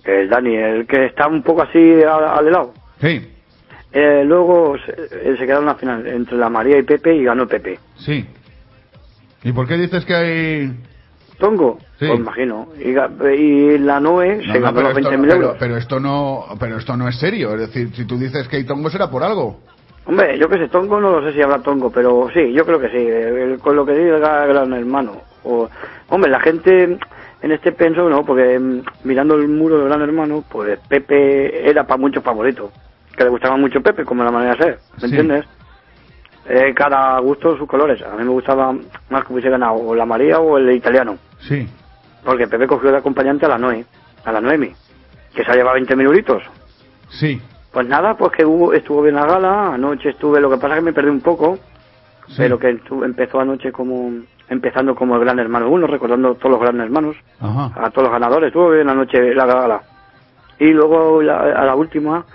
[0.04, 2.74] El Dani, el que está un poco así al, al lado.
[3.00, 3.34] Sí.
[3.94, 7.24] Eh, luego se, eh, se quedaron en la final entre la María y Pepe y
[7.24, 7.80] ganó Pepe.
[7.98, 8.26] Sí.
[9.44, 10.72] ¿Y por qué dices que hay...?
[11.40, 12.08] Tongo, Sí.
[12.08, 12.68] pues imagino.
[12.80, 15.58] Y, la Noe No, se no, ganó los esto, 20.000 no- pero, euros.
[15.60, 17.54] pero esto no, pero esto no es serio.
[17.54, 19.60] Es decir, si tú dices que hay tongo será por algo.
[20.06, 22.80] Hombre, yo que sé, Tongo no lo sé si habrá Tongo, pero sí, yo creo
[22.80, 25.22] que sí, el- con lo que diga Gran Hermano.
[25.44, 25.70] O,
[26.10, 26.98] hombre, la gente
[27.42, 31.86] en este penso, no, porque mm, mirando el muro de Gran Hermano, pues Pepe era
[31.86, 32.72] para muchos favoritos,
[33.16, 35.06] que le gustaba mucho Pepe, como la manera de ser, ¿me Sí.
[35.16, 35.46] entiendes?
[36.50, 38.02] Eh, cada gusto sus colores.
[38.02, 38.74] A mí me gustaba
[39.10, 41.68] más que hubiese ganado o la María o el italiano, Sí.
[42.24, 43.86] porque Pepe cogió de acompañante a la Noe,
[44.26, 44.72] a la Noemi,
[45.34, 46.44] que se ha llevado 20 minutitos.
[47.10, 47.42] Sí.
[47.72, 50.80] Pues nada, pues que hubo, estuvo bien la gala, anoche estuve, lo que pasa es
[50.80, 51.58] que me perdí un poco,
[52.36, 54.12] pero que estu- empezó anoche como,
[54.50, 57.72] empezando como el Gran Hermano 1, recordando todos los Gran Hermanos, Ajá.
[57.76, 59.82] a todos los ganadores, estuvo bien anoche la gala.
[60.60, 62.26] Y luego la- a la última,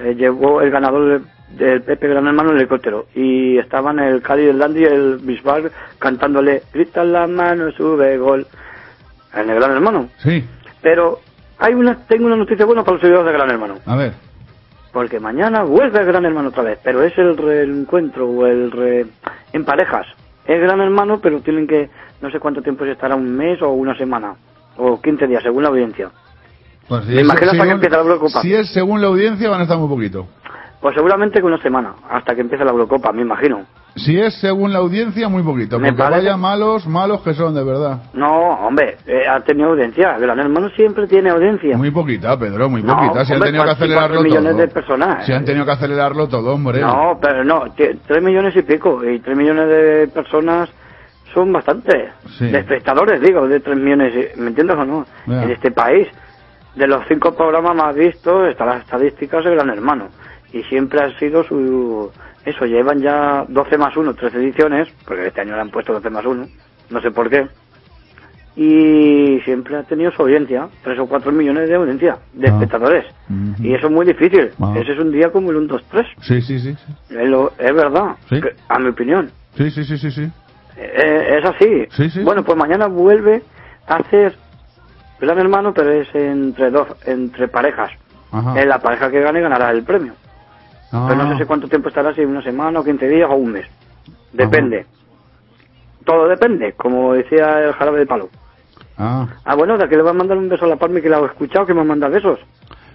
[0.00, 1.22] eh, llevó el ganador
[1.56, 5.18] del, Pepe Gran Hermano en el helicóptero, y estaban el Cali, el Dandy y el
[5.18, 8.46] Bisbal cantándole, grita la mano, sube gol,
[9.34, 10.08] en el Gran Hermano.
[10.18, 10.44] Sí.
[10.82, 11.20] Pero
[11.58, 13.74] hay una, tengo una noticia buena para los seguidores de Gran Hermano.
[13.86, 14.12] A ver.
[14.92, 19.06] Porque mañana vuelve el Gran Hermano otra vez, pero es el reencuentro o el re...
[19.52, 20.06] en parejas.
[20.46, 23.70] Es Gran Hermano, pero tienen que, no sé cuánto tiempo se estará, un mes o
[23.70, 24.34] una semana,
[24.76, 26.10] o 15 días, según la audiencia.
[26.88, 28.40] Pues si Me imagino hasta que la.
[28.40, 30.26] Si es según la audiencia, van a estar muy poquito.
[30.80, 33.62] Pues seguramente que una semana, hasta que empiece la Eurocopa, me imagino.
[33.96, 35.80] Si es según la audiencia, muy poquito.
[35.80, 37.98] Me Porque parece- vaya malos, malos que son, de verdad.
[38.12, 38.30] No,
[38.64, 40.14] hombre, eh, ha tenido audiencia.
[40.14, 41.76] El Gran Hermano siempre tiene audiencia.
[41.76, 43.24] Muy poquita, Pedro, muy No, poquita.
[43.24, 44.60] Si han tenido que acelerarlo millones todo.
[44.60, 45.26] de personas.
[45.26, 46.80] Si han tenido que acelerarlo todo, hombre.
[46.80, 50.70] No, pero no, tres millones y pico, y tres millones de personas
[51.34, 52.12] son bastantes.
[52.38, 52.46] Sí.
[52.52, 55.04] De espectadores, digo, de tres millones, y- ¿me entiendes o no?
[55.26, 56.06] En este país,
[56.76, 60.06] de los cinco programas más vistos, están las estadísticas de Gran Hermano.
[60.52, 62.10] Y siempre ha sido su...
[62.44, 66.08] Eso, llevan ya 12 más 1, 13 ediciones, porque este año le han puesto 12
[66.10, 66.46] más 1,
[66.90, 67.46] no sé por qué.
[68.56, 73.04] Y siempre ha tenido su audiencia, tres o cuatro millones de audiencia, de espectadores.
[73.60, 74.50] Y eso es muy difícil.
[74.60, 74.74] Ah.
[74.76, 76.06] Ese es un día como el 1, 2, 3.
[76.22, 76.74] Sí, sí, sí.
[76.74, 76.94] sí.
[77.16, 78.40] Es, lo- es verdad, Sí.
[78.40, 79.30] que- a mi opinión.
[79.56, 80.28] Sí, sí, sí, sí, sí.
[80.76, 81.86] Eh, es así.
[81.90, 82.22] Sí, sí.
[82.24, 83.42] Bueno, pues mañana vuelve
[83.86, 84.34] a hacer
[85.20, 87.90] Gran Hermano, pero es entre dos, entre parejas.
[88.32, 88.58] Ajá.
[88.60, 90.14] Es la pareja que gane ganará el premio.
[90.92, 91.06] Ah.
[91.08, 93.66] Pero no sé cuánto tiempo estará, si una semana o 15 días o un mes.
[94.32, 94.86] Depende.
[96.04, 98.28] Todo depende, como decía el jarabe de palo.
[98.96, 101.02] Ah, Ah, bueno, de que le va a mandar un beso a la Palma y
[101.02, 102.38] que la he escuchado, que me manda besos.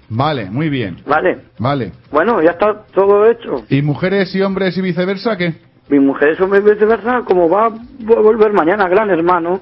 [0.10, 0.98] vale, muy bien.
[1.06, 1.40] Vale.
[1.60, 1.92] Vale.
[2.12, 3.64] Bueno, ya está todo hecho.
[3.70, 5.54] ¿Y mujeres y hombres y viceversa qué?
[5.90, 9.62] Mi mujer es hombre y viceversa, como va a volver mañana Gran Hermano.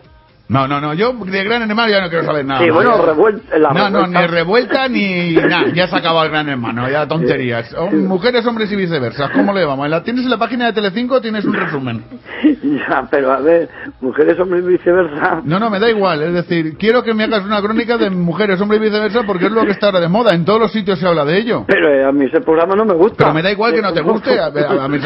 [0.52, 2.60] No, no, no, yo de Gran Hermano ya no quiero saber nada.
[2.60, 2.76] Sí, más.
[2.76, 5.68] bueno, revuelta- la no, no, ni revuelta ni nada.
[5.74, 7.74] Ya se acabó el Gran Hermano, ya tonterías.
[7.78, 9.30] Oh, mujeres, hombres y viceversa.
[9.32, 9.86] ¿Cómo le vamos?
[9.86, 12.04] ¿En la- ¿Tienes en la página de Telecinco o tienes un resumen?
[12.62, 13.70] Ya, pero a ver,
[14.00, 15.42] mujeres, hombres y viceversa.
[15.44, 16.22] No, no, me da igual.
[16.22, 19.52] Es decir, quiero que me hagas una crónica de mujeres, hombres y viceversa porque es
[19.52, 20.34] lo que está ahora de moda.
[20.34, 21.66] En todos los sitios se habla de ello.
[21.68, 23.18] Pero eh, a mí ese programa no me gusta.
[23.18, 24.40] Pero me da igual que no te guste.
[24.40, 25.04] A, ver, a- a mí, es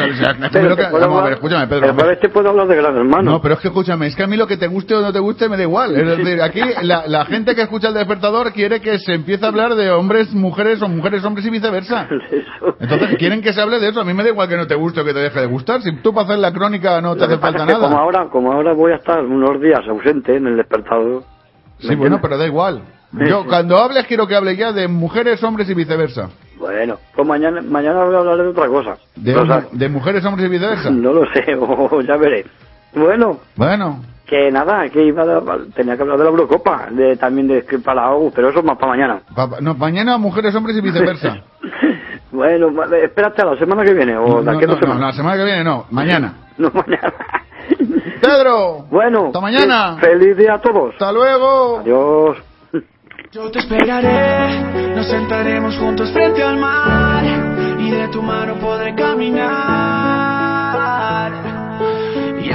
[0.50, 1.80] que lo te vamos a ver, escúchame, Pedro.
[1.82, 3.30] Pero para este puedo hablar de Gran Hermano.
[3.32, 5.12] No, pero es que escúchame, es que a mí lo que te guste o no
[5.12, 5.96] te guste guste me da igual.
[5.96, 9.48] Es decir, aquí la, la gente que escucha el despertador quiere que se empiece a
[9.48, 12.08] hablar de hombres, mujeres o mujeres, hombres y viceversa.
[12.80, 14.00] Entonces quieren que se hable de eso.
[14.00, 15.82] A mí me da igual que no te guste o que te deje de gustar.
[15.82, 18.00] Si tú para hacer la crónica no te hace falta que como nada.
[18.00, 21.22] ahora, como ahora voy a estar unos días ausente en el despertador.
[21.78, 22.82] Sí, bueno, pero da igual.
[23.12, 26.28] Yo cuando hables quiero que hable ya de mujeres, hombres y viceversa.
[26.58, 28.96] Bueno, pues mañana, mañana voy a hablar de otra cosa.
[29.14, 29.34] De,
[29.72, 30.90] de mujeres, hombres y viceversa.
[30.90, 32.44] no lo sé, o ya veré.
[32.94, 35.42] Bueno, Bueno, que nada, que iba a,
[35.74, 38.64] tenía que hablar de la Eurocopa, de, también de que para August, pero eso es
[38.64, 39.20] más para mañana.
[39.34, 41.38] pa- no, mañana mujeres, hombres y viceversa.
[42.32, 42.68] Bueno,
[43.02, 45.86] espérate a la semana que viene, o No, no, no, la semana que viene no,
[45.90, 46.34] mañana.
[46.58, 47.12] No, mañana.
[48.20, 49.96] Pedro, Bueno, hasta mañana.
[50.00, 50.92] Feliz día a todos.
[50.94, 51.78] Hasta luego.
[51.78, 52.36] Adiós.
[53.32, 54.60] Yo te esperaré,
[54.94, 57.24] nos sentaremos juntos frente al mar
[57.78, 59.46] y de tu mano podré caminar.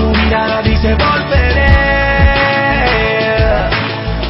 [0.00, 1.90] tu mirada dice volveré.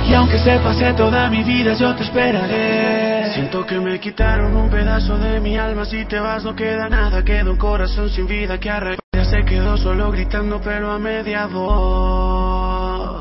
[0.07, 3.31] Y aunque se pase toda mi vida, yo te esperaré.
[3.33, 5.85] Siento que me quitaron un pedazo de mi alma.
[5.85, 7.23] Si te vas, no queda nada.
[7.25, 8.69] Queda un corazón sin vida que.
[9.13, 13.21] Ya se quedó solo gritando, pero a media voz.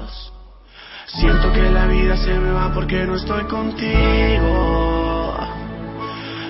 [1.05, 5.37] Siento que la vida se me va porque no estoy contigo.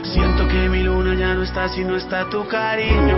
[0.03, 3.17] Siento que mi luna ya no está si no está tu cariño.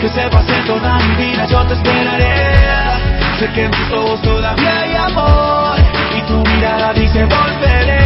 [0.00, 2.32] Aunque se pase toda mi vida, yo te esperaré.
[3.40, 5.76] Sé que en tus ojos todavía hay amor
[6.16, 7.98] y tu mirada dice volveré.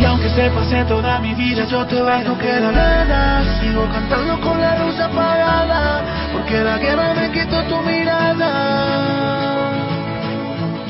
[0.00, 3.44] Y aunque se pase toda mi vida, yo te voy no queda nada.
[3.60, 6.00] Sigo cantando con la luz apagada,
[6.32, 9.58] porque la guerra me quitó tu mirada.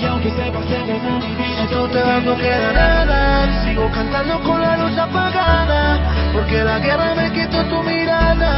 [0.01, 3.65] Y aunque se pase toda mi vida, yo te no queda nada.
[3.65, 5.98] Sigo cantando con la luz apagada,
[6.33, 8.49] porque la guerra me quitó tu mirada.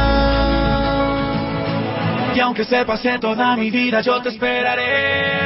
[2.33, 5.41] Y aunque se pase toda mi vida, yo te esperaré.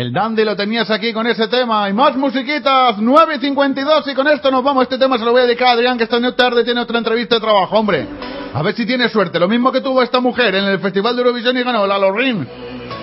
[0.00, 1.86] El Dandy lo tenías aquí con ese tema.
[1.90, 4.84] Y más musiquitas, 9 y 52 y con esto nos vamos.
[4.84, 7.34] Este tema se lo voy a dedicar a Adrián que esta tarde tiene otra entrevista
[7.34, 8.06] de trabajo, hombre.
[8.54, 9.38] A ver si tiene suerte.
[9.38, 12.48] Lo mismo que tuvo esta mujer en el Festival de Eurovisión y ganó la Lorin.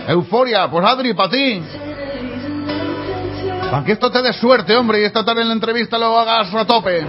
[0.08, 1.62] Euforia, pues Adri, para ti.
[3.70, 6.52] Para que esto te dé suerte, hombre, y esta tarde en la entrevista lo hagas
[6.52, 7.06] a tope.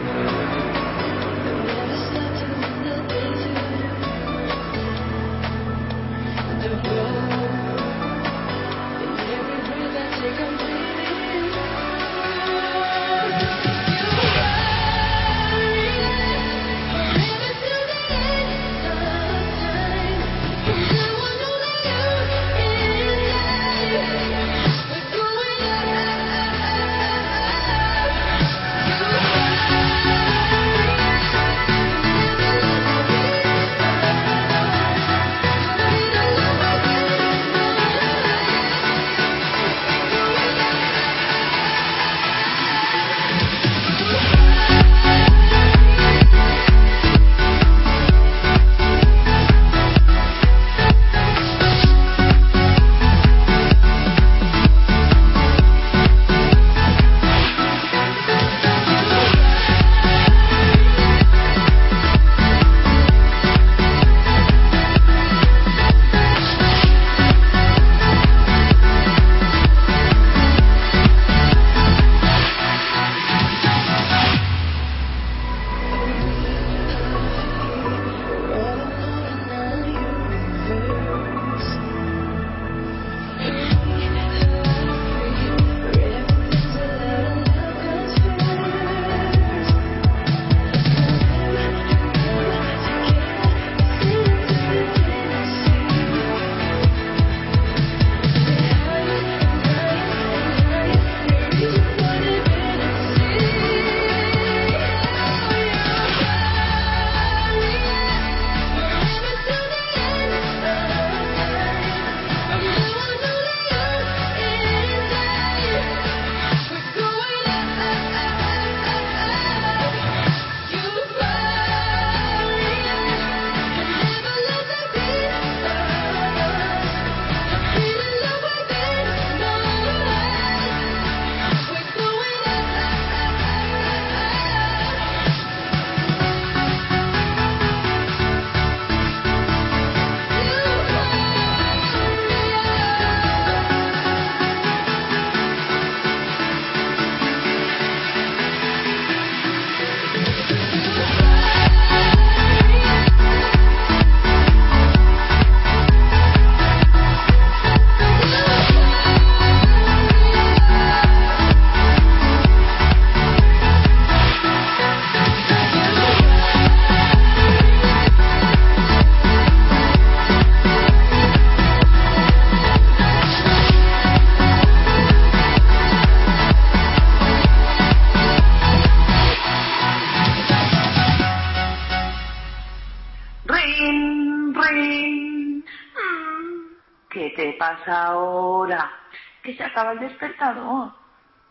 [189.59, 190.93] Se acaba el despertador.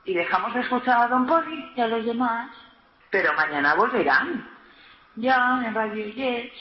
[0.06, 2.50] Y dejamos de escuchar a Don Poli y a los demás.
[3.12, 4.50] Pero mañana volverán.
[5.16, 6.52] Ya, en Radio Yes.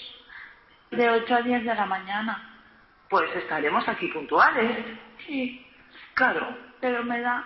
[0.90, 2.60] De 8 a 10 de la mañana.
[3.08, 4.84] Pues estaremos aquí puntuales.
[5.26, 5.64] Sí,
[6.14, 7.44] claro, pero me da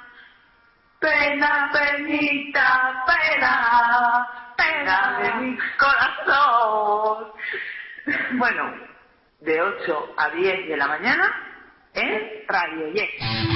[0.98, 7.32] pena, penita, pena, pena de mi corazón.
[8.38, 8.74] Bueno,
[9.40, 11.50] de 8 a 10 de la mañana
[11.94, 13.49] en Radio Yes.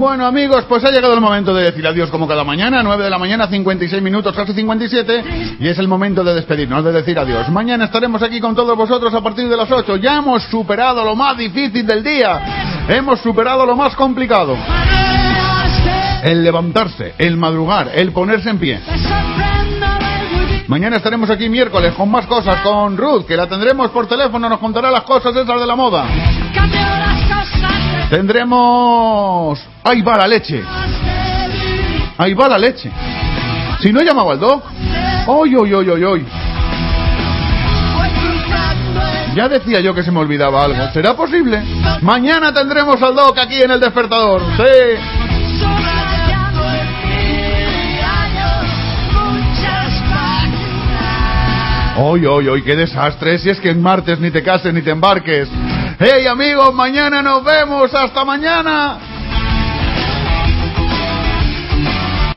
[0.00, 3.10] Bueno amigos, pues ha llegado el momento de decir adiós como cada mañana, 9 de
[3.10, 7.50] la mañana, 56 minutos, casi 57, y es el momento de despedirnos, de decir adiós.
[7.50, 9.96] Mañana estaremos aquí con todos vosotros a partir de las 8.
[9.96, 14.56] Ya hemos superado lo más difícil del día, hemos superado lo más complicado.
[16.22, 18.80] El levantarse, el madrugar, el ponerse en pie.
[20.70, 24.60] Mañana estaremos aquí miércoles con más cosas, con Ruth, que la tendremos por teléfono, nos
[24.60, 26.06] contará las cosas esas de la moda.
[28.08, 29.60] Tendremos...
[29.82, 30.62] Ahí va la leche.
[32.16, 32.88] Ahí va la leche.
[33.80, 34.62] Si no llamaba al doc.
[35.26, 36.26] Hoy, hoy, hoy, hoy, hoy.
[39.34, 40.88] Ya decía yo que se me olvidaba algo.
[40.92, 41.64] ¿Será posible?
[42.02, 44.40] Mañana tendremos al doc aquí en el despertador.
[44.56, 45.29] Sí.
[52.02, 53.38] Hoy, hoy, hoy, qué desastre.
[53.38, 55.50] Si es que en martes ni te cases ni te embarques.
[55.98, 57.94] Hey amigos, mañana nos vemos.
[57.94, 59.19] Hasta mañana.